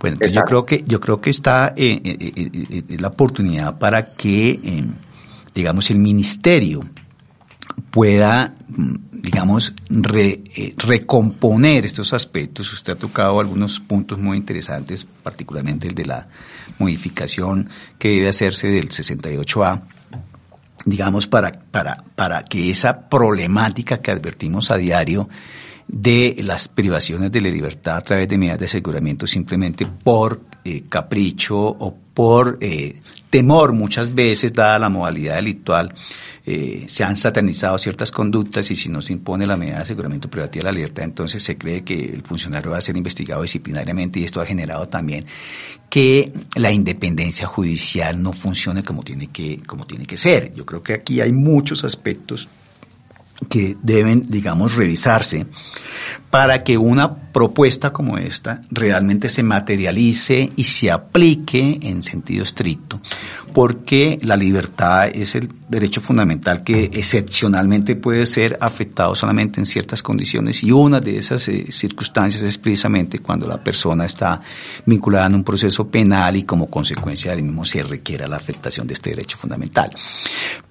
[0.00, 4.58] Bueno, entonces yo creo que, yo creo que está eh, eh, la oportunidad para que,
[5.54, 6.80] digamos, el ministerio
[7.90, 8.54] pueda,
[9.12, 12.72] digamos, eh, recomponer estos aspectos.
[12.72, 16.28] Usted ha tocado algunos puntos muy interesantes, particularmente el de la
[16.78, 19.82] modificación que debe hacerse del 68A,
[20.84, 25.28] digamos, para, para, para que esa problemática que advertimos a diario
[25.92, 30.84] de las privaciones de la libertad a través de medidas de aseguramiento simplemente por eh,
[30.88, 35.92] capricho o por eh, temor muchas veces, dada la modalidad delictual,
[36.46, 40.30] eh, se han satanizado ciertas conductas y si no se impone la medida de aseguramiento
[40.30, 44.20] privativa de la libertad, entonces se cree que el funcionario va a ser investigado disciplinariamente
[44.20, 45.26] y esto ha generado también
[45.88, 50.54] que la independencia judicial no funcione como tiene que, como tiene que ser.
[50.54, 52.48] Yo creo que aquí hay muchos aspectos
[53.48, 55.46] que deben, digamos, revisarse
[56.30, 63.00] para que una propuesta como esta realmente se materialice y se aplique en sentido estricto,
[63.52, 70.02] porque la libertad es el derecho fundamental que excepcionalmente puede ser afectado solamente en ciertas
[70.02, 74.40] condiciones y una de esas eh, circunstancias es precisamente cuando la persona está
[74.86, 78.94] vinculada en un proceso penal y como consecuencia del mismo se requiera la afectación de
[78.94, 79.90] este derecho fundamental.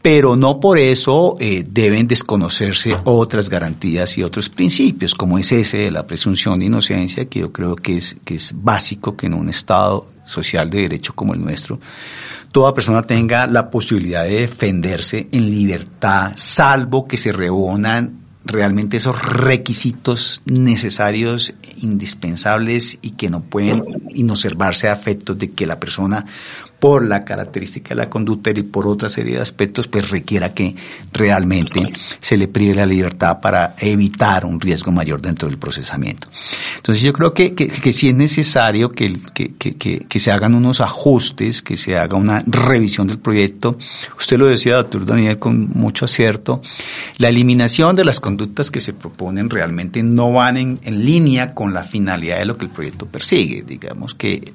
[0.02, 5.78] Pero no por eso eh, deben desconocerse otras garantías y otros principios, como es ese
[5.78, 9.34] de la presunción de inocencia, que yo creo que es, que es básico que en
[9.34, 11.80] un Estado social de derecho como el nuestro,
[12.52, 19.22] toda persona tenga la posibilidad de defenderse en libertad, salvo que se reúnan realmente esos
[19.22, 26.26] requisitos necesarios, indispensables y que no pueden inobservarse a efectos de que la persona
[26.80, 30.76] por la característica de la conducta y por otra serie de aspectos, pues requiera que
[31.12, 31.84] realmente
[32.20, 36.28] se le prive la libertad para evitar un riesgo mayor dentro del procesamiento.
[36.78, 40.82] Entonces yo creo que, que, que sí es necesario que, que, que, se hagan unos
[40.82, 43.78] ajustes, que se haga una revisión del proyecto.
[44.18, 46.62] Usted lo decía, doctor Daniel, con mucho acierto.
[47.18, 51.74] La eliminación de las conductas que se proponen realmente no van en, en línea con
[51.74, 53.63] la finalidad de lo que el proyecto persigue.
[53.63, 54.54] Digamos que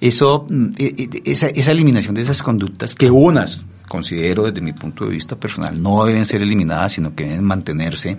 [0.00, 0.84] eso, mm, e,
[1.24, 5.36] e, esa, esa eliminación de esas conductas, que unas considero desde mi punto de vista
[5.36, 8.16] personal no deben ser eliminadas, sino que deben mantenerse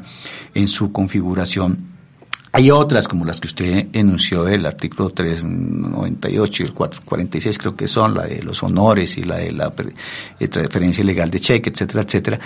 [0.53, 1.97] en su configuración.
[2.53, 7.87] Hay otras, como las que usted enunció del artículo 398 y el 446, creo que
[7.87, 9.73] son la de los honores y la de la
[10.39, 12.39] eh, transferencia legal de cheque, etcétera, etcétera.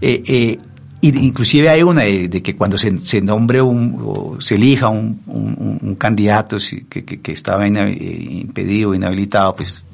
[0.00, 0.58] Eh, eh,
[1.00, 5.94] inclusive hay una de, que cuando se, se, nombre un, o se elija un, un,
[5.94, 6.56] candidato
[6.90, 9.86] que, que, que estaba impedido, inhabilitado, pues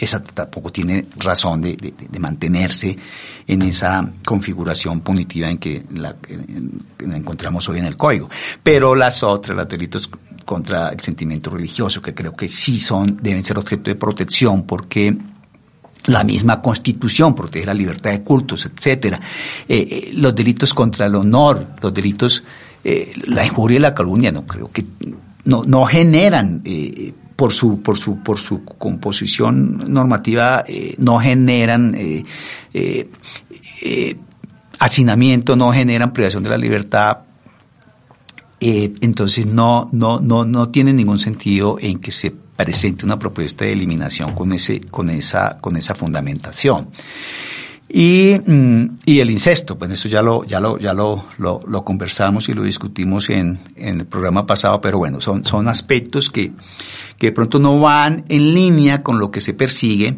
[0.00, 2.96] esa tampoco tiene razón de, de, mantenerse
[3.46, 6.16] en esa configuración punitiva en que la,
[6.98, 8.28] encontramos hoy en el código.
[8.62, 10.10] Pero las otras, los delitos
[10.44, 15.16] contra el sentimiento religioso, que creo que sí son, deben ser objeto de protección porque
[16.06, 19.20] la misma constitución protege la libertad de cultos, etcétera.
[19.68, 22.42] Eh, eh, los delitos contra el honor, los delitos,
[22.82, 24.84] eh, la injuria y la calumnia, no creo que
[25.44, 26.62] no, no generan
[27.36, 32.24] por su, por su, por su composición normativa eh, no generan eh,
[32.72, 34.16] eh,
[34.78, 37.18] hacinamiento, no generan privación de la libertad.
[38.60, 43.72] entonces no, no, no, no tiene ningún sentido en que se presente una propuesta de
[43.72, 46.88] eliminación con ese, con esa, con esa fundamentación.
[47.88, 51.84] Y, mm, y el incesto, pues eso ya lo, ya lo, ya lo, lo, lo
[51.84, 56.52] conversamos y lo discutimos en, en, el programa pasado, pero bueno, son, son aspectos que,
[57.18, 60.16] que de pronto no van en línea con lo que se persigue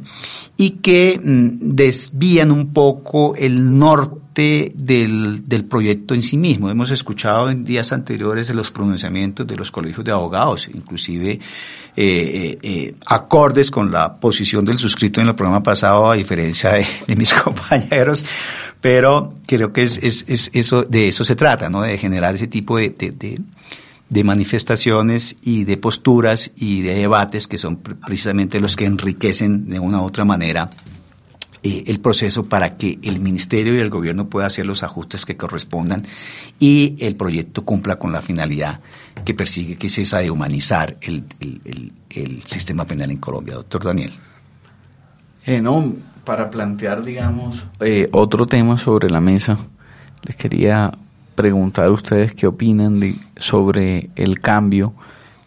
[0.57, 6.69] y que mm, desvían un poco el norte del, del, proyecto en sí mismo.
[6.69, 11.41] Hemos escuchado en días anteriores de los pronunciamientos de los colegios de abogados, inclusive eh,
[11.97, 17.17] eh, eh, acordes con la posición del suscrito en el programa pasado, a diferencia de,
[17.17, 18.27] mis compañeros,
[18.79, 21.81] pero creo que es, es, es, eso, de eso se trata, ¿no?
[21.81, 23.41] De generar ese tipo de, de,
[24.11, 29.79] de manifestaciones y de posturas y de debates que son precisamente los que enriquecen de
[29.79, 30.69] una u otra manera
[31.63, 35.37] eh, el proceso para que el ministerio y el gobierno puedan hacer los ajustes que
[35.37, 36.03] correspondan
[36.59, 38.81] y el proyecto cumpla con la finalidad
[39.25, 41.25] que persigue, que es esa de humanizar el,
[42.45, 43.55] sistema penal en Colombia.
[43.55, 44.13] Doctor Daniel.
[45.45, 45.95] Eh, no,
[46.25, 49.57] para plantear, digamos, eh, otro tema sobre la mesa,
[50.23, 50.93] les quería
[51.35, 53.01] preguntar a ustedes qué opinan
[53.37, 54.95] sobre el cambio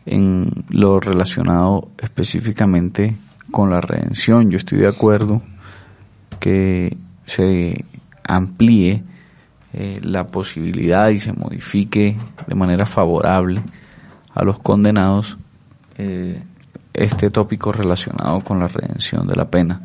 [0.06, 3.16] en lo relacionado específicamente
[3.52, 4.50] con la redención.
[4.50, 5.42] Yo estoy de acuerdo
[6.40, 7.86] que se
[8.24, 9.04] amplíe
[9.74, 12.18] eh, la posibilidad y se modifique
[12.48, 13.62] de manera favorable
[14.34, 15.38] a los condenados
[15.98, 16.42] eh,
[16.94, 19.82] este tópico relacionado con la redención de la pena.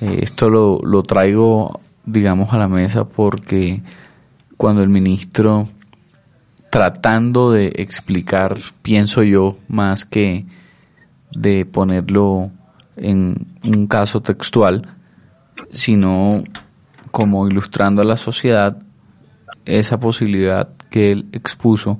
[0.00, 3.82] Eh, esto lo, lo traigo, digamos, a la mesa porque
[4.56, 5.68] cuando el ministro,
[6.70, 10.44] tratando de explicar, pienso yo, más que
[11.32, 12.50] de ponerlo
[12.96, 14.93] en un caso textual,
[15.74, 16.42] sino
[17.10, 18.78] como ilustrando a la sociedad
[19.64, 21.98] esa posibilidad que él expuso,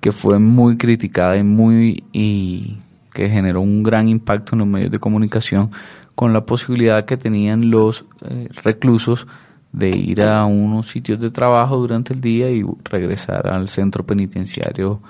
[0.00, 2.78] que fue muy criticada y muy y
[3.12, 5.70] que generó un gran impacto en los medios de comunicación
[6.14, 9.26] con la posibilidad que tenían los eh, reclusos
[9.72, 15.00] de ir a unos sitios de trabajo durante el día y regresar al centro penitenciario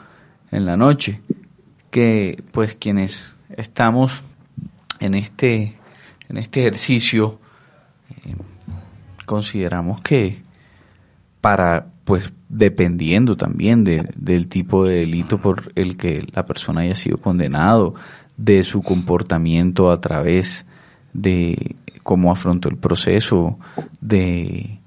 [0.51, 1.21] en la noche.
[1.91, 4.23] Que pues quienes estamos
[4.99, 5.77] en este
[6.29, 7.39] en este ejercicio
[9.25, 10.43] consideramos que
[11.41, 16.95] para, pues, dependiendo también de, del tipo de delito por el que la persona haya
[16.95, 17.95] sido condenado,
[18.37, 20.67] de su comportamiento a través
[21.13, 23.59] de cómo afrontó el proceso,
[24.01, 24.79] de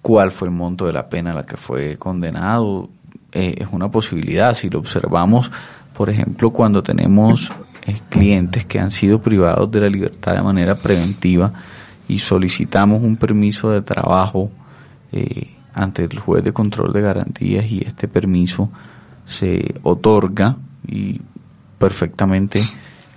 [0.00, 2.88] cuál fue el monto de la pena a la que fue condenado,
[3.32, 4.54] eh, es una posibilidad.
[4.54, 5.50] Si lo observamos,
[5.92, 7.52] por ejemplo, cuando tenemos
[7.86, 11.52] eh, clientes que han sido privados de la libertad de manera preventiva,
[12.08, 14.50] y solicitamos un permiso de trabajo
[15.12, 18.70] eh, ante el juez de control de garantías y este permiso
[19.26, 21.20] se otorga y
[21.78, 22.62] perfectamente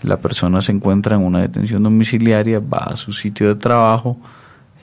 [0.04, 4.18] la persona se encuentra en una detención domiciliaria, va a su sitio de trabajo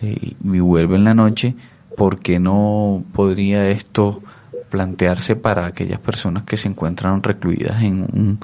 [0.03, 1.55] eh, y vuelve en la noche,
[1.97, 4.23] ¿por qué no podría esto
[4.71, 8.39] plantearse para aquellas personas que se encuentran recluidas en un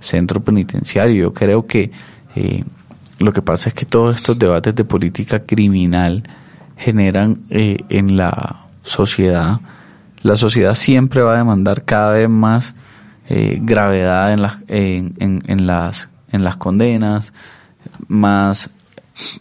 [0.00, 1.26] centro penitenciario?
[1.26, 1.90] Yo creo que
[2.34, 2.64] eh,
[3.18, 6.22] lo que pasa es que todos estos debates de política criminal
[6.76, 9.60] generan eh, en la sociedad,
[10.22, 12.74] la sociedad siempre va a demandar cada vez más
[13.28, 17.32] eh, gravedad en las, en, en, las, en las condenas,
[18.06, 18.70] más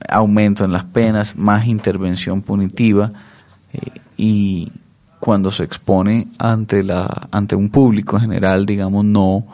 [0.08, 3.12] aumento en las penas, más intervención punitiva
[3.74, 3.80] eh,
[4.18, 4.72] y
[5.20, 9.46] cuando se expone ante la ante un público en general, digamos, no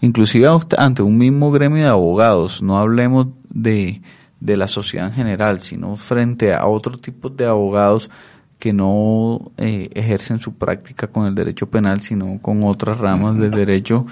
[0.00, 3.28] inclusive ante un mismo gremio de abogados, no hablemos
[3.62, 4.00] de,
[4.40, 8.10] de la sociedad en general, sino frente a otro tipo de abogados
[8.58, 13.52] que no eh, ejercen su práctica con el derecho penal, sino con otras ramas del
[13.52, 14.06] derecho,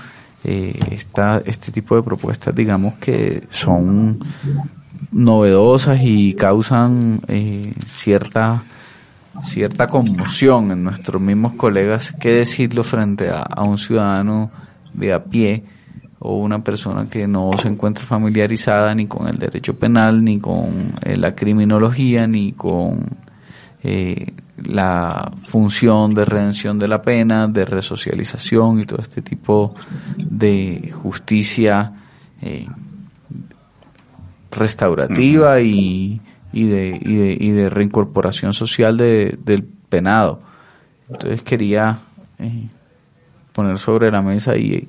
[0.44, 4.20] eh, está este tipo de propuestas, digamos que son
[5.10, 8.64] novedosas y causan eh, cierta
[9.44, 14.50] cierta conmoción en nuestros mismos colegas, qué decirlo frente a un ciudadano
[14.94, 15.62] de a pie
[16.18, 20.94] o una persona que no se encuentra familiarizada ni con el derecho penal, ni con
[21.02, 23.04] eh, la criminología, ni con
[23.82, 24.32] eh,
[24.64, 29.74] la función de redención de la pena, de resocialización y todo este tipo
[30.16, 31.92] de justicia
[32.40, 32.66] eh,
[34.50, 36.20] restaurativa y,
[36.52, 40.40] y, de, y, de, y de reincorporación social de, del penado.
[41.10, 41.98] Entonces quería
[43.52, 44.88] poner sobre la mesa y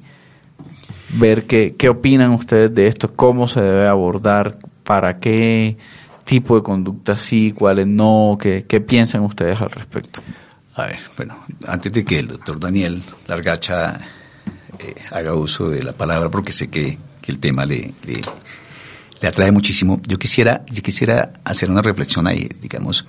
[1.10, 5.78] ver qué, qué opinan ustedes de esto, cómo se debe abordar, para qué
[6.24, 10.22] tipo de conducta sí, cuáles no, qué, qué piensan ustedes al respecto.
[10.76, 14.00] A ver, bueno, antes de que el doctor Daniel Largacha
[14.80, 18.22] eh, haga uso de la palabra, porque sé que, que el tema le, le,
[19.22, 23.06] le, atrae muchísimo, yo quisiera, yo quisiera hacer una reflexión ahí, digamos.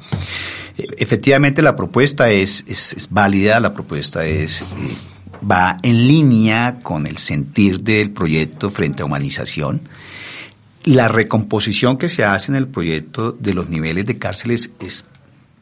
[0.79, 4.63] Eh, efectivamente, la propuesta es, es, es, válida, la propuesta es...
[4.63, 4.97] Eh,
[5.49, 9.83] va en línea con el sentir del proyecto frente a humanización.
[10.85, 15.05] La recomposición que se hace en el proyecto de los niveles de cárceles es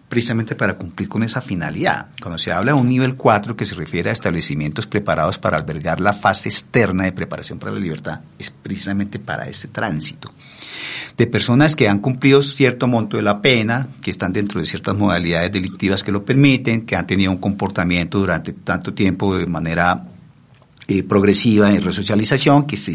[0.08, 2.08] precisamente para cumplir con esa finalidad.
[2.20, 6.00] Cuando se habla de un nivel 4 que se refiere a establecimientos preparados para albergar
[6.00, 10.32] la fase externa de preparación para la libertad, es precisamente para ese tránsito.
[11.16, 14.94] De personas que han cumplido cierto monto de la pena, que están dentro de ciertas
[14.94, 20.04] modalidades delictivas que lo permiten, que han tenido un comportamiento durante tanto tiempo de manera
[20.88, 22.94] eh, progresiva de resocialización, que, se,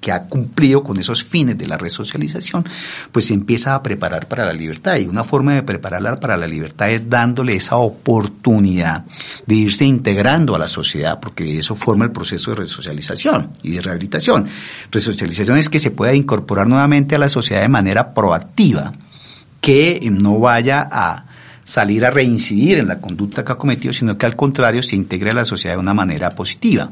[0.00, 2.64] que ha cumplido con esos fines de la resocialización,
[3.12, 4.98] pues se empieza a preparar para la libertad.
[4.98, 9.06] Y una forma de prepararla para la libertad es dándole esa oportunidad
[9.46, 13.80] de irse integrando a la sociedad, porque eso forma el proceso de resocialización y de
[13.80, 14.46] rehabilitación.
[14.90, 18.92] Resocialización es que se pueda incorporar nuevamente a la sociedad de manera proactiva,
[19.62, 21.24] que no vaya a
[21.64, 25.30] salir a reincidir en la conducta que ha cometido, sino que al contrario se integre
[25.30, 26.90] a la sociedad de una manera positiva.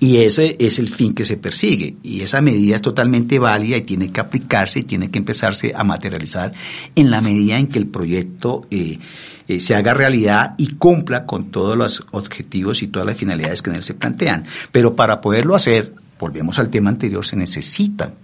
[0.00, 1.96] Y ese es el fin que se persigue.
[2.02, 5.84] Y esa medida es totalmente válida y tiene que aplicarse y tiene que empezarse a
[5.84, 6.52] materializar
[6.96, 8.98] en la medida en que el proyecto eh,
[9.46, 13.68] eh, se haga realidad y cumpla con todos los objetivos y todas las finalidades que
[13.68, 14.46] en él se plantean.
[14.72, 18.14] Pero para poderlo hacer, volvemos al tema anterior, se necesitan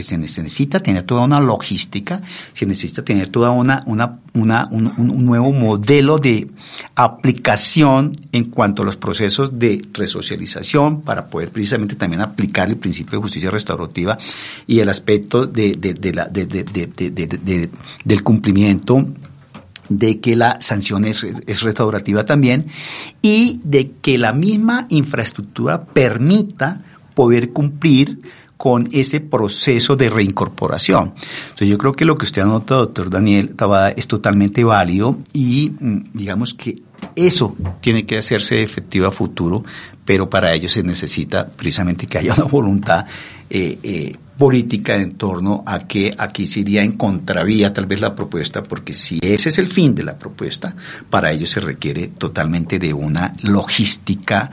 [0.00, 2.22] se, necesita tener toda una logística,
[2.54, 6.48] se necesita tener toda una, una, una un, un, nuevo modelo de
[6.94, 13.18] aplicación en cuanto a los procesos de resocialización para poder precisamente también aplicar el principio
[13.18, 14.16] de justicia restaurativa
[14.66, 16.30] y el aspecto de, de, de la,
[18.04, 19.06] del cumplimiento
[19.88, 22.68] de que la sanción es, es, restaurativa también
[23.20, 26.82] y de que la misma infraestructura permita
[27.14, 28.20] poder cumplir
[28.62, 31.14] con ese proceso de reincorporación.
[31.16, 35.72] Entonces yo creo que lo que usted anota, doctor Daniel Tabada, es totalmente válido y
[35.80, 36.80] mm, digamos que
[37.16, 39.64] eso tiene que hacerse efectivo a futuro,
[40.04, 43.04] pero para ello se necesita precisamente que haya una voluntad
[43.50, 48.62] eh, eh, política en torno a que aquí sería en contravía tal vez la propuesta,
[48.62, 50.72] porque si ese es el fin de la propuesta,
[51.10, 54.52] para ello se requiere totalmente de una logística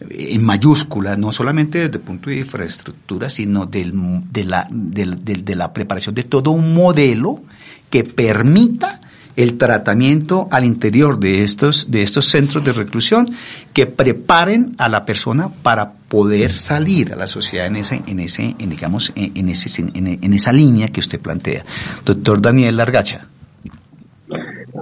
[0.00, 3.92] en mayúscula, no solamente desde el punto de infraestructura, sino del,
[4.30, 7.42] de, la, de la preparación de todo un modelo
[7.90, 9.00] que permita
[9.38, 13.28] el tratamiento al interior de estos, de estos centros de reclusión
[13.72, 18.56] que preparen a la persona para poder salir a la sociedad en ese, en ese,
[18.58, 21.64] en, digamos, en, ese, en, esa línea que usted plantea.
[22.04, 23.28] Doctor Daniel Largacha.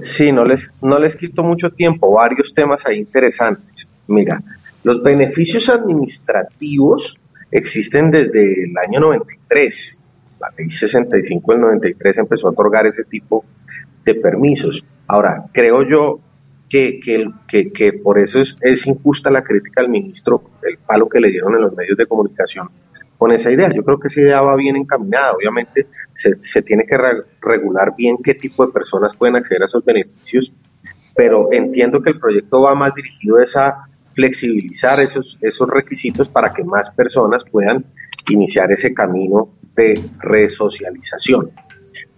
[0.01, 3.87] Sí, no les, no les quito mucho tiempo, varios temas ahí interesantes.
[4.09, 4.43] Mira,
[4.87, 7.19] los beneficios administrativos
[7.51, 10.01] existen desde el año 93.
[10.39, 13.45] La ley 65 del 93 empezó a otorgar ese tipo
[14.05, 14.85] de permisos.
[15.09, 16.21] Ahora, creo yo
[16.69, 21.31] que, que, que, por eso es, injusta la crítica al ministro, el palo que le
[21.31, 22.71] dieron en los medios de comunicación
[23.19, 23.69] con esa idea.
[23.75, 25.33] Yo creo que esa idea va bien encaminada.
[25.33, 26.97] Obviamente se, se tiene que
[27.43, 30.53] regular bien qué tipo de personas pueden acceder a esos beneficios,
[31.17, 36.53] pero entiendo que el proyecto va más dirigido a esa flexibilizar esos, esos requisitos para
[36.53, 37.85] que más personas puedan
[38.31, 41.51] iniciar ese camino de resocialización.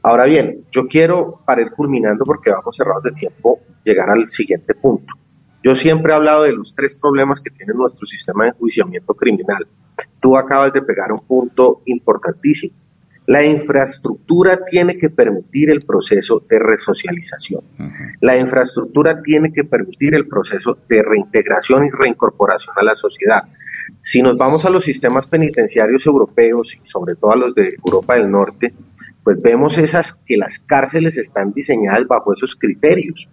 [0.03, 4.75] Ahora bien, yo quiero, para ir culminando, porque vamos cerrados de tiempo, llegar al siguiente
[4.75, 5.13] punto.
[5.63, 9.67] Yo siempre he hablado de los tres problemas que tiene nuestro sistema de enjuiciamiento criminal.
[10.21, 12.75] Tú acabas de pegar un punto importantísimo.
[13.29, 17.61] La infraestructura tiene que permitir el proceso de resocialización.
[18.23, 23.43] La infraestructura tiene que permitir el proceso de reintegración y reincorporación a la sociedad.
[24.01, 28.15] Si nos vamos a los sistemas penitenciarios europeos y sobre todo a los de Europa
[28.15, 28.73] del Norte,
[29.23, 33.29] pues vemos esas que las cárceles están diseñadas bajo esos criterios.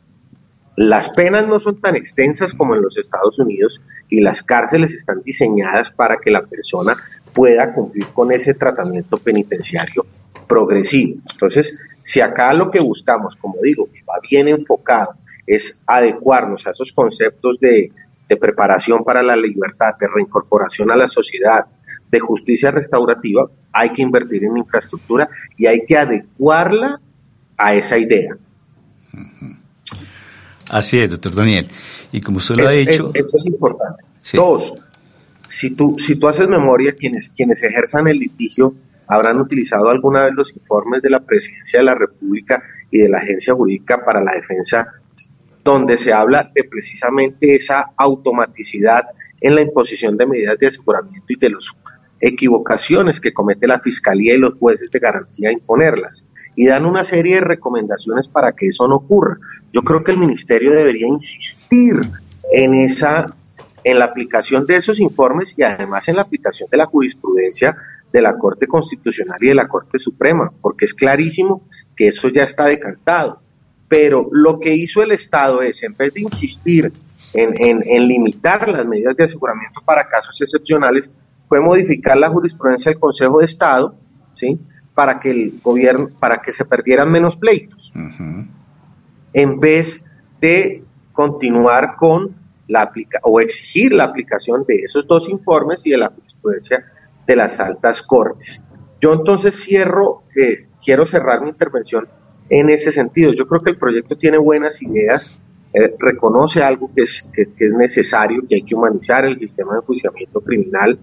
[0.76, 5.22] Las penas no son tan extensas como en los Estados Unidos y las cárceles están
[5.24, 6.98] diseñadas para que la persona
[7.36, 10.06] pueda cumplir con ese tratamiento penitenciario
[10.48, 11.18] progresivo.
[11.34, 15.16] Entonces, si acá lo que buscamos, como digo, que va bien enfocado,
[15.46, 17.92] es adecuarnos a esos conceptos de,
[18.40, 21.66] preparación para la libertad, de reincorporación a la sociedad,
[22.10, 27.00] de justicia restaurativa, hay que invertir en infraestructura y hay que adecuarla
[27.56, 28.36] a esa idea.
[30.70, 31.68] Así es, doctor Daniel.
[32.12, 33.12] Y como usted lo ha dicho...
[33.14, 34.04] Esto es importante.
[34.34, 34.74] Dos,
[35.48, 38.76] si tú, si tú haces memoria, quienes, quienes ejerzan el litigio
[39.08, 43.20] habrán utilizado alguna vez los informes de la Presidencia de la República y de la
[43.20, 44.88] Agencia Jurídica para la Defensa,
[45.64, 49.04] donde se habla de precisamente esa automaticidad
[49.42, 51.76] en la imposición de medidas de aseguramiento y de las
[52.20, 56.26] equivocaciones que comete la Fiscalía y los jueces de garantía imponerlas.
[56.56, 59.38] Y dan una serie de recomendaciones para que eso no ocurra.
[59.74, 61.96] Yo creo que el Ministerio debería insistir
[62.52, 63.36] en esa
[63.86, 67.78] en la aplicación de esos informes y además en la aplicación de la jurisprudencia
[68.12, 71.62] de la Corte Constitucional y de la Corte Suprema, porque es clarísimo
[71.96, 73.42] que eso ya está decantado.
[73.88, 76.92] pero lo que hizo el Estado es, en vez de insistir
[77.34, 81.12] en, limitar las medidas de aseguramiento para casos excepcionales,
[81.48, 83.96] fue modificar la jurisprudencia del Consejo de Estado,
[84.34, 84.60] ¿sí?
[84.96, 87.94] Para que el gobierno, para que se perdieran menos pleitos,
[89.34, 90.04] en vez
[90.42, 90.84] de
[91.14, 96.10] continuar con la aplica o exigir la aplicación de esos dos informes y de la
[96.10, 96.86] jurisprudencia
[97.26, 98.64] de las altas cortes.
[99.02, 100.24] Yo entonces cierro,
[100.84, 102.08] quiero cerrar mi intervención
[102.50, 103.34] en ese sentido.
[103.34, 105.38] Yo creo que el proyecto tiene buenas ideas,
[105.74, 109.80] eh, reconoce algo que es, que, es necesario, que hay que humanizar el sistema de
[109.80, 110.98] enjuiciamiento criminal.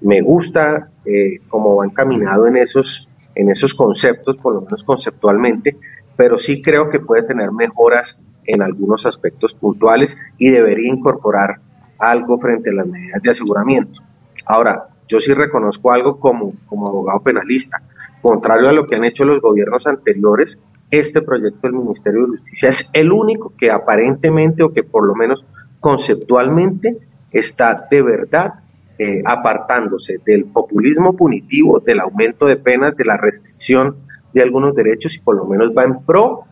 [0.00, 5.76] Me gusta eh, cómo va encaminado en esos, en esos conceptos, por lo menos conceptualmente,
[6.16, 11.60] pero sí creo que puede tener mejoras en algunos aspectos puntuales y debería incorporar
[11.98, 14.02] algo frente a las medidas de aseguramiento.
[14.44, 17.82] Ahora, yo sí reconozco algo como, como abogado penalista.
[18.20, 20.58] Contrario a lo que han hecho los gobiernos anteriores,
[20.90, 25.14] este proyecto del Ministerio de Justicia es el único que aparentemente o que por lo
[25.14, 25.44] menos
[25.80, 26.96] conceptualmente
[27.30, 28.54] está de verdad
[28.98, 33.96] eh, apartándose del populismo punitivo, del aumento de penas, de la restricción
[34.32, 36.44] de algunos derechos y por lo menos va en pro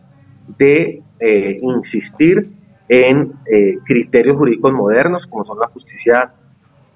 [0.57, 2.49] de eh, insistir
[2.87, 6.31] en eh, criterios jurídicos modernos como son la justicia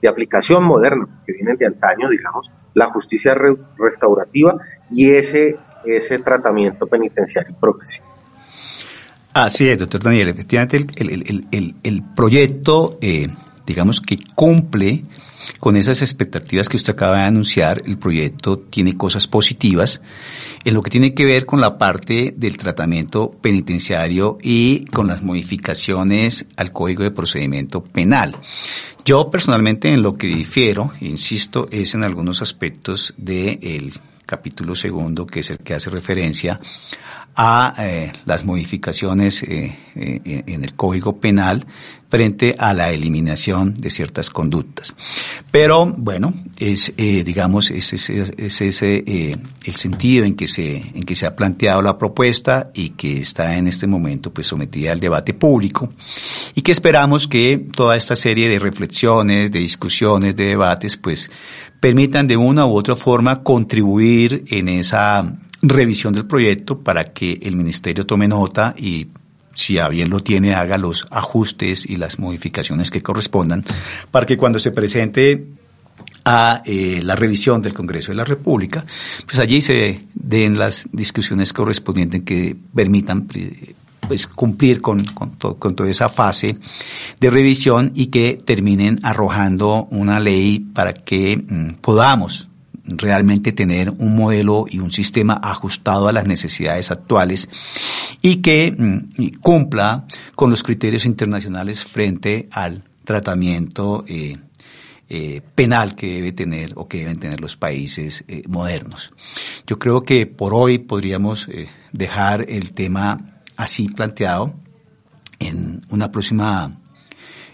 [0.01, 3.35] de aplicación moderna, que vienen de antaño, digamos, la justicia
[3.77, 4.57] restaurativa
[4.89, 8.07] y ese ese tratamiento penitenciario progresivo.
[9.33, 10.29] Así es, doctor Daniel.
[10.29, 13.27] Efectivamente, el, proyecto, eh,
[13.65, 15.03] digamos que cumple
[15.59, 17.81] con esas expectativas que usted acaba de anunciar.
[17.85, 20.01] El proyecto tiene cosas positivas
[20.63, 25.23] en lo que tiene que ver con la parte del tratamiento penitenciario y con las
[25.23, 28.35] modificaciones al Código de Procedimiento Penal.
[29.05, 33.93] Yo personalmente en lo que difiero, insisto, es en algunos aspectos del
[34.25, 36.59] capítulo segundo, que es el que hace referencia
[37.35, 41.65] a eh, las modificaciones eh, eh, en el Código Penal
[42.09, 44.95] frente a la eliminación de ciertas conductas.
[45.51, 49.03] Pero bueno, es digamos es ese
[49.63, 53.55] el sentido en que se en que se ha planteado la propuesta y que está
[53.57, 55.93] en este momento pues sometida al debate público
[56.55, 61.29] y que esperamos que toda esta serie de reflexiones, de discusiones, de debates pues
[61.79, 67.55] permitan de una u otra forma contribuir en esa revisión del proyecto para que el
[67.55, 69.07] ministerio tome nota y
[69.53, 73.65] si a bien lo tiene, haga los ajustes y las modificaciones que correspondan
[74.11, 75.47] para que cuando se presente
[76.23, 78.85] a eh, la revisión del Congreso de la República,
[79.25, 83.27] pues allí se den las discusiones correspondientes que permitan
[84.07, 86.57] pues cumplir con, con, con, toda esa fase
[87.19, 92.48] de revisión y que terminen arrojando una ley para que mm, podamos
[92.97, 97.49] realmente tener un modelo y un sistema ajustado a las necesidades actuales
[98.21, 104.37] y que mm, cumpla con los criterios internacionales frente al tratamiento eh,
[105.09, 109.11] eh, penal que debe tener o que deben tener los países eh, modernos.
[109.65, 111.47] Yo creo que por hoy podríamos
[111.91, 114.53] dejar el tema así planteado.
[115.39, 116.79] En una próxima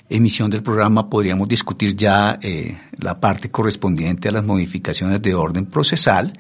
[0.09, 5.65] emisión del programa podríamos discutir ya eh, la parte correspondiente a las modificaciones de orden
[5.65, 6.33] procesal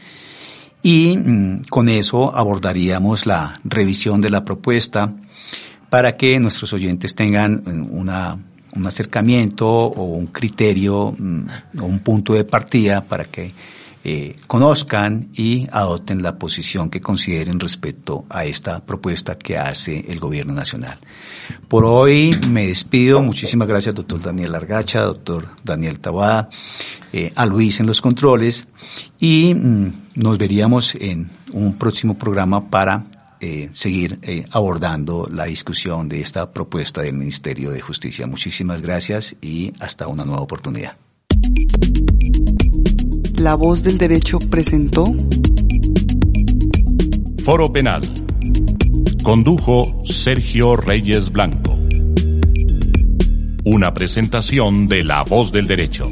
[0.83, 5.13] y mm, con eso abordaríamos la revisión de la propuesta
[5.89, 8.35] para que nuestros oyentes tengan mm, una,
[8.75, 13.51] un acercamiento o un criterio mm, o un punto de partida para que
[14.07, 20.19] eh, conozcan y adopten la posición que consideren respecto a esta propuesta que hace el
[20.19, 20.99] gobierno nacional.
[21.67, 23.23] Por hoy me despido.
[23.23, 26.49] Muchísimas gracias, doctor Daniel Argacha, doctor Daniel Tabada,
[27.13, 28.67] eh, a Luis en los controles
[29.19, 33.07] y mm, nos veríamos en un próximo programa para
[33.41, 34.19] eh, seguir
[34.51, 38.27] abordando la discusión de esta propuesta del Ministerio de Justicia.
[38.27, 40.95] Muchísimas gracias y hasta una nueva oportunidad.
[43.45, 45.05] La voz del derecho presentó
[47.43, 48.01] Foro Penal.
[49.21, 51.77] Condujo Sergio Reyes Blanco.
[53.63, 56.11] Una presentación de La voz del derecho.